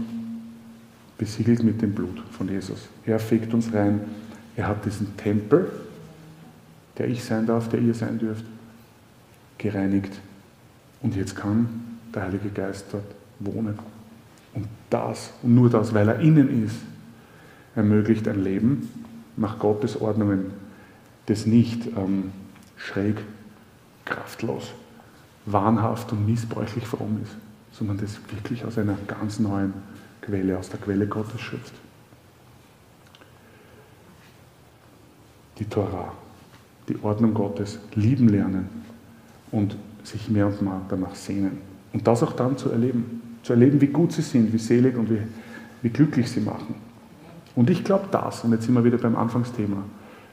besiegelt 1.19 1.63
mit 1.63 1.81
dem 1.83 1.93
Blut 1.93 2.23
von 2.31 2.49
Jesus. 2.49 2.89
Er 3.05 3.19
fegt 3.19 3.53
uns 3.55 3.73
rein. 3.73 4.01
Er 4.55 4.69
hat 4.69 4.85
diesen 4.85 5.17
Tempel, 5.17 5.71
der 6.99 7.09
ich 7.09 7.25
sein 7.25 7.47
darf, 7.47 7.69
der 7.69 7.81
ihr 7.81 7.95
sein 7.95 8.19
dürft, 8.19 8.45
gereinigt. 9.59 10.13
Und 11.03 11.17
jetzt 11.17 11.37
kann 11.37 11.99
der 12.15 12.23
Heilige 12.25 12.49
Geist 12.51 12.87
dort 12.93 13.05
wohnen. 13.39 13.79
Und 14.55 14.67
das, 14.91 15.33
und 15.43 15.55
nur 15.55 15.71
das, 15.71 15.93
weil 15.95 16.09
er 16.09 16.21
innen 16.21 16.65
ist, 16.65 16.77
ermöglicht 17.75 18.27
ein 18.27 18.43
Leben 18.43 18.89
nach 19.37 19.59
Gottes 19.59 20.01
Ordnungen, 20.01 20.53
das 21.27 21.45
nicht 21.45 21.87
ähm, 21.97 22.33
schräg, 22.77 23.17
kraftlos, 24.05 24.73
wahnhaft 25.45 26.13
und 26.13 26.27
missbräuchlich 26.27 26.87
fromm 26.87 27.21
ist, 27.23 27.37
sondern 27.73 27.99
das 27.99 28.19
wirklich 28.31 28.65
aus 28.65 28.79
einer 28.79 28.97
ganz 29.07 29.39
neuen 29.39 29.75
Quelle, 30.23 30.57
aus 30.59 30.71
der 30.71 30.81
Quelle 30.81 31.07
Gottes 31.07 31.41
schöpft. 31.41 31.75
Die 35.59 35.65
Torah, 35.67 36.13
die 36.89 37.03
Ordnung 37.03 37.35
Gottes, 37.35 37.79
lieben 37.95 38.29
lernen 38.29 38.69
und 39.51 39.77
sich 40.03 40.29
mehr 40.29 40.47
und 40.47 40.63
mehr 40.63 40.81
danach 40.89 41.15
sehnen. 41.15 41.59
Und 41.93 42.07
das 42.07 42.23
auch 42.23 42.33
dann 42.33 42.57
zu 42.57 42.71
erleben. 42.71 43.23
Zu 43.43 43.53
erleben, 43.53 43.81
wie 43.81 43.87
gut 43.87 44.13
sie 44.13 44.23
sind, 44.23 44.53
wie 44.53 44.59
selig 44.59 44.97
und 44.97 45.11
wie, 45.11 45.21
wie 45.83 45.89
glücklich 45.89 46.31
sie 46.31 46.41
machen. 46.41 46.75
Und 47.55 47.71
ich 47.71 47.85
glaube 47.85 48.07
das, 48.11 48.45
und 48.45 48.53
jetzt 48.53 48.65
sind 48.65 48.75
wir 48.75 48.85
wieder 48.85 48.99
beim 48.99 49.17
Anfangsthema, 49.17 49.83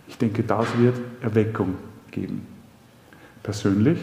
ich 0.07 0.17
denke, 0.17 0.43
das 0.43 0.67
wird 0.77 0.95
Erweckung 1.21 1.75
geben. 2.11 2.45
Persönlich 3.41 3.97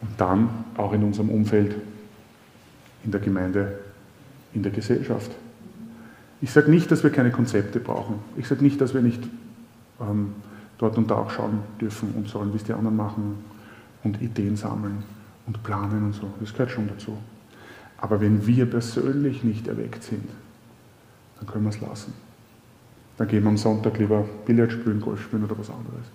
und 0.00 0.10
dann 0.16 0.48
auch 0.76 0.92
in 0.92 1.04
unserem 1.04 1.28
Umfeld, 1.28 1.76
in 3.04 3.10
der 3.10 3.20
Gemeinde, 3.20 3.78
in 4.54 4.62
der 4.62 4.72
Gesellschaft. 4.72 5.30
Ich 6.40 6.50
sage 6.50 6.70
nicht, 6.70 6.90
dass 6.90 7.02
wir 7.02 7.10
keine 7.10 7.30
Konzepte 7.30 7.80
brauchen. 7.80 8.16
Ich 8.36 8.48
sage 8.48 8.64
nicht, 8.64 8.80
dass 8.80 8.94
wir 8.94 9.02
nicht 9.02 9.22
ähm, 10.00 10.32
dort 10.78 10.96
und 10.96 11.10
da 11.10 11.16
auch 11.16 11.30
schauen 11.30 11.60
dürfen 11.80 12.14
und 12.16 12.28
sollen, 12.28 12.52
wie 12.52 12.56
es 12.56 12.64
die 12.64 12.72
anderen 12.72 12.96
machen 12.96 13.44
und 14.02 14.20
Ideen 14.20 14.56
sammeln 14.56 15.02
und 15.46 15.62
planen 15.62 16.04
und 16.04 16.14
so. 16.14 16.30
Das 16.40 16.52
gehört 16.52 16.70
schon 16.70 16.88
dazu. 16.88 17.16
Aber 17.98 18.20
wenn 18.20 18.46
wir 18.46 18.66
persönlich 18.66 19.44
nicht 19.44 19.68
erweckt 19.68 20.02
sind, 20.02 20.28
dann 21.38 21.46
können 21.46 21.64
wir 21.64 21.70
es 21.70 21.80
lassen. 21.80 22.12
Dann 23.16 23.28
gehen 23.28 23.42
wir 23.42 23.50
am 23.50 23.58
Sonntag 23.58 23.98
lieber 23.98 24.24
Billard 24.46 24.72
spielen, 24.72 25.00
Golf 25.00 25.22
spielen 25.22 25.44
oder 25.44 25.58
was 25.58 25.68
anderes. 25.68 26.06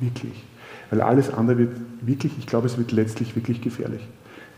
Wirklich. 0.00 0.42
Weil 0.90 1.00
alles 1.00 1.32
andere 1.32 1.58
wird 1.58 1.76
wirklich, 2.00 2.36
ich 2.38 2.46
glaube, 2.46 2.66
es 2.66 2.76
wird 2.76 2.90
letztlich 2.92 3.36
wirklich 3.36 3.60
gefährlich, 3.60 4.06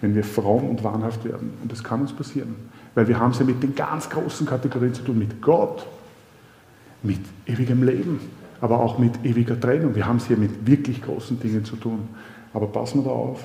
wenn 0.01 0.15
wir 0.15 0.25
fromm 0.25 0.65
und 0.65 0.83
wahnhaft 0.83 1.25
werden. 1.25 1.51
Und 1.63 1.71
das 1.71 1.85
kann 1.85 2.01
uns 2.01 2.13
passieren. 2.13 2.57
Weil 2.95 3.09
wir 3.09 3.19
haben 3.19 3.33
es 3.33 3.39
ja 3.39 3.45
mit 3.45 3.63
den 3.63 3.75
ganz 3.75 4.09
großen 4.09 4.47
Kategorien 4.47 4.95
zu 4.95 5.03
tun, 5.03 5.19
mit 5.19 5.43
Gott, 5.43 5.87
mit 7.03 7.21
ewigem 7.47 7.83
Leben, 7.83 8.21
aber 8.61 8.81
auch 8.81 8.99
mit 8.99 9.25
ewiger 9.25 9.61
Trennung. 9.61 9.95
Wir 9.95 10.07
haben 10.07 10.17
es 10.17 10.27
hier 10.27 10.39
mit 10.39 10.67
wirklich 10.67 11.03
großen 11.03 11.39
Dingen 11.39 11.65
zu 11.65 11.77
tun. 11.77 12.09
Aber 12.55 12.69
passen 12.69 13.01
wir 13.01 13.11
da 13.11 13.11
auf. 13.11 13.45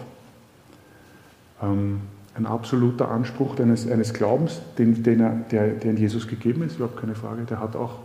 Ähm, 1.61 2.01
ein 2.35 2.45
absoluter 2.45 3.11
Anspruch 3.11 3.59
eines, 3.59 3.89
eines 3.89 4.13
Glaubens, 4.13 4.61
den, 4.77 5.03
den 5.03 5.19
er, 5.19 5.35
der, 5.51 5.83
in 5.83 5.97
Jesus 5.97 6.27
gegeben 6.27 6.61
ist, 6.61 6.75
überhaupt 6.77 7.01
keine 7.01 7.15
Frage, 7.15 7.43
der 7.43 7.59
hat 7.59 7.75
auch 7.75 7.99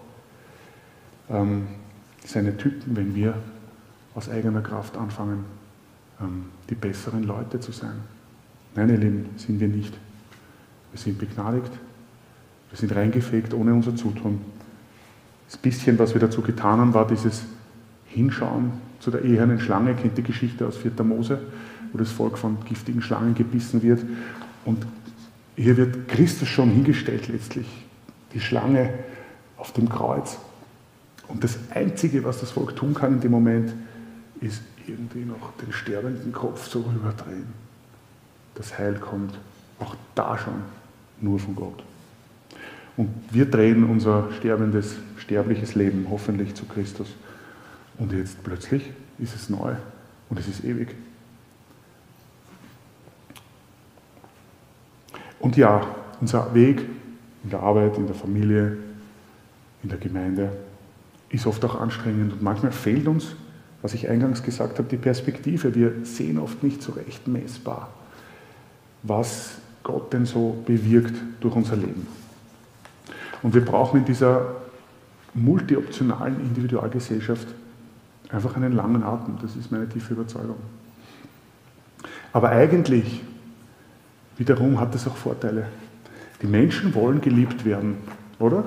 ähm, 1.30 1.68
seine 2.24 2.56
Typen, 2.56 2.96
wenn 2.96 3.14
wir 3.14 3.34
aus 4.14 4.28
eigener 4.28 4.60
Kraft 4.60 4.96
anfangen, 4.96 5.44
ähm, 6.20 6.46
die 6.68 6.74
besseren 6.74 7.22
Leute 7.22 7.60
zu 7.60 7.70
sein. 7.70 7.94
Nein, 8.74 8.88
ihr 8.88 8.96
Lieben, 8.96 9.28
sind 9.36 9.60
wir 9.60 9.68
nicht. 9.68 9.94
Wir 10.90 10.98
sind 10.98 11.18
begnadigt, 11.18 11.70
wir 12.70 12.78
sind 12.78 12.94
reingefegt 12.94 13.54
ohne 13.54 13.74
unser 13.74 13.94
Zutun. 13.94 14.40
Das 15.46 15.56
bisschen, 15.58 15.98
was 15.98 16.14
wir 16.14 16.20
dazu 16.20 16.40
getan 16.40 16.80
haben, 16.80 16.94
war 16.94 17.06
dieses 17.06 17.44
Hinschauen 18.06 18.72
zu 19.04 19.10
der 19.10 19.22
ehernen 19.22 19.60
Schlange. 19.60 19.94
Kennt 19.94 20.16
die 20.16 20.22
Geschichte 20.22 20.66
aus 20.66 20.78
4. 20.78 20.92
Mose, 21.04 21.38
wo 21.92 21.98
das 21.98 22.10
Volk 22.10 22.38
von 22.38 22.56
giftigen 22.64 23.02
Schlangen 23.02 23.34
gebissen 23.34 23.82
wird. 23.82 24.02
Und 24.64 24.86
hier 25.56 25.76
wird 25.76 26.08
Christus 26.08 26.48
schon 26.48 26.70
hingestellt 26.70 27.28
letztlich. 27.28 27.66
Die 28.32 28.40
Schlange 28.40 28.94
auf 29.58 29.72
dem 29.72 29.90
Kreuz. 29.90 30.38
Und 31.28 31.44
das 31.44 31.58
Einzige, 31.70 32.24
was 32.24 32.40
das 32.40 32.52
Volk 32.52 32.76
tun 32.76 32.94
kann 32.94 33.12
in 33.12 33.20
dem 33.20 33.30
Moment, 33.30 33.74
ist 34.40 34.62
irgendwie 34.86 35.26
noch 35.26 35.52
den 35.58 35.72
sterbenden 35.72 36.32
Kopf 36.32 36.66
so 36.66 36.80
rüberdrehen. 36.80 37.46
Das 38.54 38.78
Heil 38.78 38.94
kommt 38.94 39.38
auch 39.80 39.96
da 40.14 40.38
schon 40.38 40.62
nur 41.20 41.38
von 41.38 41.54
Gott. 41.54 41.84
Und 42.96 43.10
wir 43.30 43.44
drehen 43.44 43.84
unser 43.84 44.28
sterbendes, 44.38 44.96
sterbliches 45.18 45.74
Leben 45.74 46.06
hoffentlich 46.10 46.54
zu 46.54 46.64
Christus. 46.64 47.08
Und 47.98 48.12
jetzt 48.12 48.42
plötzlich 48.42 48.90
ist 49.18 49.34
es 49.34 49.48
neu 49.48 49.74
und 50.28 50.38
es 50.38 50.48
ist 50.48 50.64
ewig. 50.64 50.94
Und 55.38 55.56
ja, 55.56 55.86
unser 56.20 56.54
Weg 56.54 56.80
in 57.44 57.50
der 57.50 57.60
Arbeit, 57.60 57.96
in 57.98 58.06
der 58.06 58.14
Familie, 58.16 58.78
in 59.82 59.90
der 59.90 59.98
Gemeinde 59.98 60.50
ist 61.28 61.46
oft 61.46 61.64
auch 61.64 61.78
anstrengend 61.80 62.32
und 62.32 62.42
manchmal 62.42 62.72
fehlt 62.72 63.06
uns, 63.06 63.36
was 63.82 63.92
ich 63.92 64.08
eingangs 64.08 64.42
gesagt 64.42 64.78
habe, 64.78 64.88
die 64.88 64.96
Perspektive. 64.96 65.74
Wir 65.74 65.92
sehen 66.04 66.38
oft 66.38 66.62
nicht 66.62 66.82
so 66.82 66.92
recht 66.92 67.28
messbar, 67.28 67.92
was 69.02 69.56
Gott 69.82 70.12
denn 70.12 70.24
so 70.24 70.62
bewirkt 70.64 71.14
durch 71.40 71.54
unser 71.54 71.76
Leben. 71.76 72.06
Und 73.42 73.52
wir 73.52 73.62
brauchen 73.62 74.00
in 74.00 74.06
dieser 74.06 74.56
multioptionalen 75.34 76.40
Individualgesellschaft 76.40 77.48
einfach 78.34 78.56
einen 78.56 78.72
langen 78.72 79.02
Atem. 79.02 79.38
Das 79.40 79.56
ist 79.56 79.70
meine 79.70 79.88
tiefe 79.88 80.14
Überzeugung. 80.14 80.56
Aber 82.32 82.50
eigentlich, 82.50 83.22
wiederum, 84.36 84.80
hat 84.80 84.94
es 84.94 85.06
auch 85.06 85.16
Vorteile. 85.16 85.66
Die 86.42 86.46
Menschen 86.46 86.94
wollen 86.94 87.20
geliebt 87.20 87.64
werden, 87.64 87.96
oder? 88.38 88.64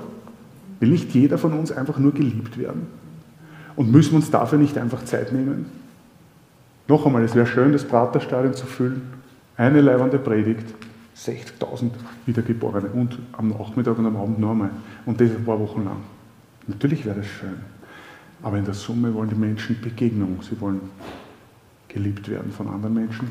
Will 0.80 0.90
nicht 0.90 1.14
jeder 1.14 1.38
von 1.38 1.54
uns 1.54 1.72
einfach 1.72 2.00
nur 2.00 2.14
geliebt 2.14 2.58
werden? 2.58 2.88
Und 3.76 3.92
müssen 3.92 4.12
wir 4.12 4.18
uns 4.18 4.32
dafür 4.32 4.58
nicht 4.58 4.78
einfach 4.78 5.04
Zeit 5.06 5.34
nehmen? 5.34 5.66
Noch 6.88 7.06
einmal, 7.06 7.24
es 7.24 7.36
wäre 7.36 7.46
schön, 7.46 7.74
das 7.74 7.84
Praterstadion 7.84 8.54
zu 8.54 8.66
füllen. 8.66 9.02
Eine 9.58 9.82
leibende 9.82 10.18
Predigt, 10.18 10.74
60.000 11.18 11.92
Wiedergeborene 12.26 12.90
und 12.90 13.20
am 13.34 13.50
Nachmittag 13.50 13.98
und 13.98 14.06
am 14.06 14.16
Abend 14.16 14.40
noch 14.40 14.52
einmal. 14.52 14.70
Und 15.06 15.20
das 15.20 15.30
ein 15.32 15.44
paar 15.44 15.60
Wochen 15.60 15.84
lang. 15.84 15.98
Natürlich 16.68 17.06
wäre 17.06 17.18
das 17.18 17.28
schön. 17.28 17.77
Aber 18.42 18.58
in 18.58 18.66
der 18.66 18.74
Summe 18.74 19.14
wollen 19.14 19.30
die 19.30 19.36
Menschen 19.36 19.80
Begegnung. 19.82 20.42
Sie 20.42 20.60
wollen 20.62 20.82
geliebt 21.88 22.30
werden 22.30 22.52
von 22.52 22.68
anderen 22.68 22.94
Menschen. 22.94 23.30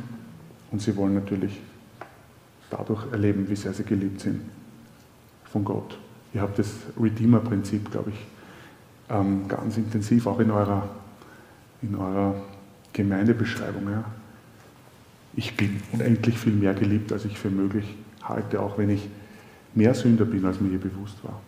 Und 0.72 0.82
sie 0.82 0.96
wollen 0.96 1.14
natürlich 1.14 1.60
dadurch 2.70 3.10
erleben, 3.12 3.48
wie 3.48 3.56
sehr 3.56 3.72
sie 3.72 3.84
geliebt 3.84 4.20
sind 4.20 4.40
von 5.44 5.64
Gott. 5.64 5.96
Ihr 6.34 6.42
habt 6.42 6.58
das 6.58 6.70
Redeemer-Prinzip, 7.00 7.90
glaube 7.90 8.10
ich, 8.10 8.26
ähm, 9.08 9.46
ganz 9.46 9.76
intensiv 9.76 10.26
auch 10.26 10.40
in 10.40 10.50
eurer, 10.50 10.88
in 11.82 11.94
eurer 11.94 12.34
Gemeindebeschreibung. 12.92 13.88
Ja 13.90 14.04
ich 15.36 15.54
bin 15.54 15.82
unendlich 15.92 16.38
viel 16.38 16.54
mehr 16.54 16.74
geliebt, 16.74 17.12
als 17.12 17.26
ich 17.26 17.38
für 17.38 17.50
möglich 17.50 17.84
halte, 18.22 18.60
auch 18.60 18.78
wenn 18.78 18.90
ich 18.90 19.06
mehr 19.74 19.94
Sünder 19.94 20.24
bin, 20.24 20.44
als 20.44 20.60
mir 20.60 20.70
je 20.70 20.78
bewusst 20.78 21.22
war. 21.22 21.40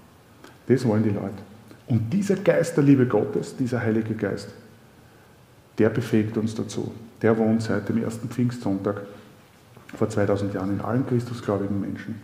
Das 0.67 0.87
wollen 0.87 1.03
die 1.03 1.11
Leute. 1.11 1.43
Und 1.89 2.13
dieser 2.13 2.37
Geist 2.37 2.77
der 2.77 2.85
Liebe 2.85 3.07
Gottes, 3.07 3.57
dieser 3.57 3.81
Heilige 3.81 4.15
Geist, 4.15 4.51
der 5.79 5.89
befähigt 5.89 6.37
uns 6.37 6.55
dazu. 6.55 6.93
Der 7.23 7.37
wohnt 7.37 7.63
seit 7.63 7.89
dem 7.89 8.03
ersten 8.03 8.29
Pfingstsonntag 8.29 9.03
vor 9.97 10.09
2000 10.09 10.55
Jahren 10.55 10.75
in 10.75 10.81
allen 10.81 11.07
Christusgläubigen 11.07 11.81
Menschen. 11.81 12.17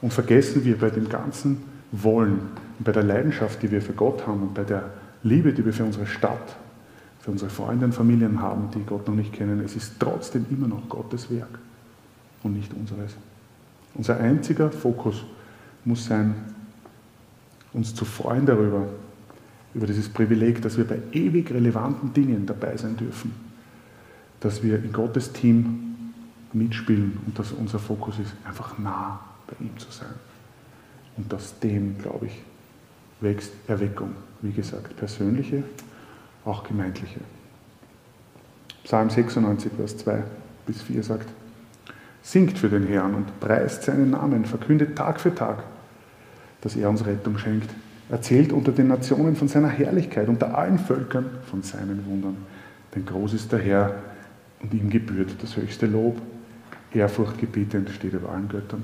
Und 0.00 0.12
vergessen 0.12 0.64
wir 0.64 0.76
bei 0.76 0.90
dem 0.90 1.08
ganzen 1.08 1.62
Wollen 1.92 2.40
und 2.78 2.84
bei 2.84 2.92
der 2.92 3.04
Leidenschaft, 3.04 3.62
die 3.62 3.70
wir 3.70 3.80
für 3.80 3.92
Gott 3.92 4.26
haben 4.26 4.42
und 4.42 4.54
bei 4.54 4.64
der 4.64 4.90
Liebe, 5.22 5.52
die 5.52 5.64
wir 5.64 5.72
für 5.72 5.84
unsere 5.84 6.06
Stadt 6.06 6.56
für 7.24 7.30
unsere 7.30 7.50
Freunde 7.50 7.86
und 7.86 7.94
Familien 7.94 8.42
haben, 8.42 8.70
die 8.74 8.82
Gott 8.82 9.08
noch 9.08 9.14
nicht 9.14 9.32
kennen, 9.32 9.60
es 9.60 9.74
ist 9.74 9.94
trotzdem 9.98 10.44
immer 10.50 10.68
noch 10.68 10.86
Gottes 10.90 11.30
Werk 11.30 11.58
und 12.42 12.52
nicht 12.52 12.70
unseres. 12.74 13.14
Unser 13.94 14.18
einziger 14.20 14.70
Fokus 14.70 15.24
muss 15.86 16.04
sein, 16.04 16.34
uns 17.74 17.94
zu 17.94 18.04
freuen 18.04 18.46
darüber, 18.46 18.86
über 19.74 19.86
dieses 19.86 20.08
Privileg, 20.08 20.62
dass 20.62 20.78
wir 20.78 20.86
bei 20.86 20.98
ewig 21.12 21.50
relevanten 21.50 22.12
Dingen 22.12 22.46
dabei 22.46 22.76
sein 22.76 22.96
dürfen, 22.96 23.32
dass 24.40 24.62
wir 24.62 24.82
in 24.82 24.92
Gottes 24.92 25.32
Team 25.32 26.12
mitspielen 26.52 27.18
und 27.26 27.38
dass 27.38 27.52
unser 27.52 27.78
Fokus 27.78 28.18
ist, 28.18 28.32
einfach 28.46 28.78
nah 28.78 29.20
bei 29.46 29.64
ihm 29.64 29.76
zu 29.78 29.90
sein. 29.90 30.14
Und 31.16 31.32
aus 31.34 31.58
dem, 31.58 31.98
glaube 31.98 32.26
ich, 32.26 32.42
wächst 33.20 33.52
Erweckung. 33.66 34.12
Wie 34.40 34.52
gesagt, 34.52 34.96
persönliche 34.96 35.64
auch 36.44 36.62
gemeindliche. 36.64 37.20
Psalm 38.84 39.08
96, 39.10 39.72
Vers 39.72 39.96
2 39.98 40.22
bis 40.66 40.82
4 40.82 41.02
sagt, 41.02 41.28
Singt 42.22 42.58
für 42.58 42.68
den 42.68 42.86
Herrn 42.86 43.14
und 43.14 43.40
preist 43.40 43.82
seinen 43.82 44.10
Namen, 44.10 44.44
verkündet 44.44 44.96
Tag 44.96 45.20
für 45.20 45.34
Tag, 45.34 45.62
dass 46.64 46.74
er 46.74 46.88
uns 46.88 47.06
Rettung 47.06 47.38
schenkt. 47.38 47.70
Erzählt 48.08 48.52
unter 48.52 48.72
den 48.72 48.88
Nationen 48.88 49.36
von 49.36 49.48
seiner 49.48 49.68
Herrlichkeit, 49.68 50.28
unter 50.28 50.58
allen 50.58 50.78
Völkern 50.78 51.26
von 51.48 51.62
seinen 51.62 52.04
Wundern. 52.06 52.36
Denn 52.94 53.06
groß 53.06 53.34
ist 53.34 53.52
der 53.52 53.60
Herr 53.60 53.94
und 54.60 54.72
ihm 54.74 54.90
gebührt 54.90 55.36
das 55.40 55.56
höchste 55.56 55.86
Lob. 55.86 56.20
Ehrfurcht 56.92 57.38
gebietend 57.38 57.90
steht 57.90 58.14
über 58.14 58.30
allen 58.30 58.48
Göttern. 58.48 58.82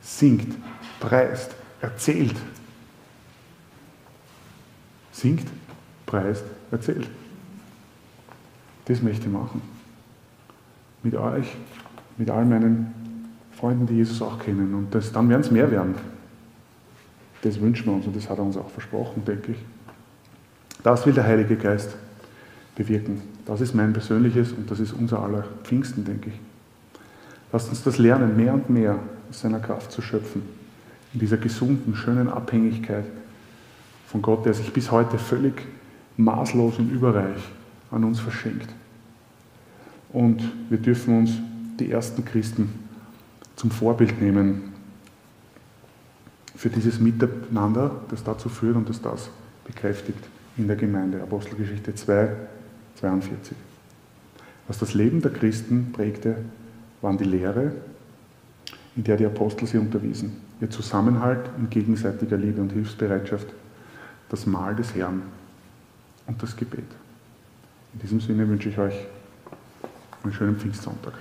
Singt, 0.00 0.54
preist, 1.00 1.54
erzählt. 1.80 2.36
Singt, 5.12 5.46
preist, 6.04 6.44
erzählt. 6.70 7.08
Das 8.84 9.02
möchte 9.02 9.26
ich 9.26 9.32
machen. 9.32 9.62
Mit 11.02 11.14
euch, 11.14 11.56
mit 12.18 12.30
all 12.30 12.44
meinen 12.44 12.92
Freunden, 13.52 13.86
die 13.86 13.94
Jesus 13.94 14.20
auch 14.20 14.38
kennen. 14.38 14.74
Und 14.74 14.94
das, 14.94 15.12
dann 15.12 15.28
werden 15.28 15.40
es 15.40 15.50
mehr 15.50 15.70
werden. 15.70 15.94
Das 17.42 17.60
wünschen 17.60 17.86
wir 17.86 17.92
uns 17.92 18.06
und 18.06 18.16
das 18.16 18.28
hat 18.28 18.38
er 18.38 18.44
uns 18.44 18.56
auch 18.56 18.70
versprochen, 18.70 19.24
denke 19.24 19.52
ich. 19.52 19.58
Das 20.82 21.04
will 21.06 21.12
der 21.12 21.24
Heilige 21.24 21.56
Geist 21.56 21.96
bewirken. 22.74 23.22
Das 23.44 23.60
ist 23.60 23.74
mein 23.74 23.92
persönliches 23.92 24.52
und 24.52 24.70
das 24.70 24.80
ist 24.80 24.92
unser 24.92 25.20
aller 25.20 25.44
Pfingsten, 25.64 26.04
denke 26.04 26.30
ich. 26.30 26.36
Lasst 27.52 27.68
uns 27.68 27.82
das 27.82 27.98
lernen, 27.98 28.36
mehr 28.36 28.54
und 28.54 28.70
mehr 28.70 28.98
aus 29.30 29.40
seiner 29.40 29.60
Kraft 29.60 29.92
zu 29.92 30.02
schöpfen. 30.02 30.42
In 31.14 31.20
dieser 31.20 31.36
gesunden, 31.36 31.94
schönen 31.94 32.28
Abhängigkeit 32.28 33.04
von 34.06 34.22
Gott, 34.22 34.44
der 34.44 34.54
sich 34.54 34.72
bis 34.72 34.90
heute 34.90 35.18
völlig 35.18 35.54
maßlos 36.16 36.78
und 36.78 36.90
überreich 36.90 37.42
an 37.90 38.04
uns 38.04 38.20
verschenkt. 38.20 38.68
Und 40.12 40.42
wir 40.68 40.78
dürfen 40.78 41.18
uns 41.18 41.32
die 41.78 41.90
ersten 41.90 42.24
Christen 42.24 42.72
zum 43.56 43.70
Vorbild 43.70 44.20
nehmen 44.20 44.75
für 46.56 46.70
dieses 46.70 46.98
Miteinander, 46.98 47.90
das 48.08 48.24
dazu 48.24 48.48
führt 48.48 48.76
und 48.76 48.88
das 48.88 49.00
das 49.00 49.30
bekräftigt 49.64 50.24
in 50.56 50.66
der 50.66 50.76
Gemeinde. 50.76 51.22
Apostelgeschichte 51.22 51.94
2, 51.94 52.28
42. 52.96 53.56
Was 54.68 54.78
das 54.78 54.94
Leben 54.94 55.20
der 55.20 55.32
Christen 55.32 55.92
prägte, 55.92 56.36
waren 57.02 57.18
die 57.18 57.24
Lehre, 57.24 57.72
in 58.96 59.04
der 59.04 59.16
die 59.16 59.26
Apostel 59.26 59.66
sie 59.66 59.78
unterwiesen, 59.78 60.32
ihr 60.60 60.70
Zusammenhalt 60.70 61.50
in 61.58 61.68
gegenseitiger 61.68 62.36
Liebe 62.36 62.60
und 62.60 62.72
Hilfsbereitschaft, 62.72 63.46
das 64.28 64.46
Mahl 64.46 64.74
des 64.74 64.94
Herrn 64.94 65.22
und 66.26 66.42
das 66.42 66.56
Gebet. 66.56 66.86
In 67.92 68.00
diesem 68.00 68.20
Sinne 68.20 68.48
wünsche 68.48 68.70
ich 68.70 68.78
euch 68.78 69.06
einen 70.24 70.32
schönen 70.32 70.56
Pfingstsonntag. 70.56 71.14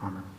Amen. 0.00 0.37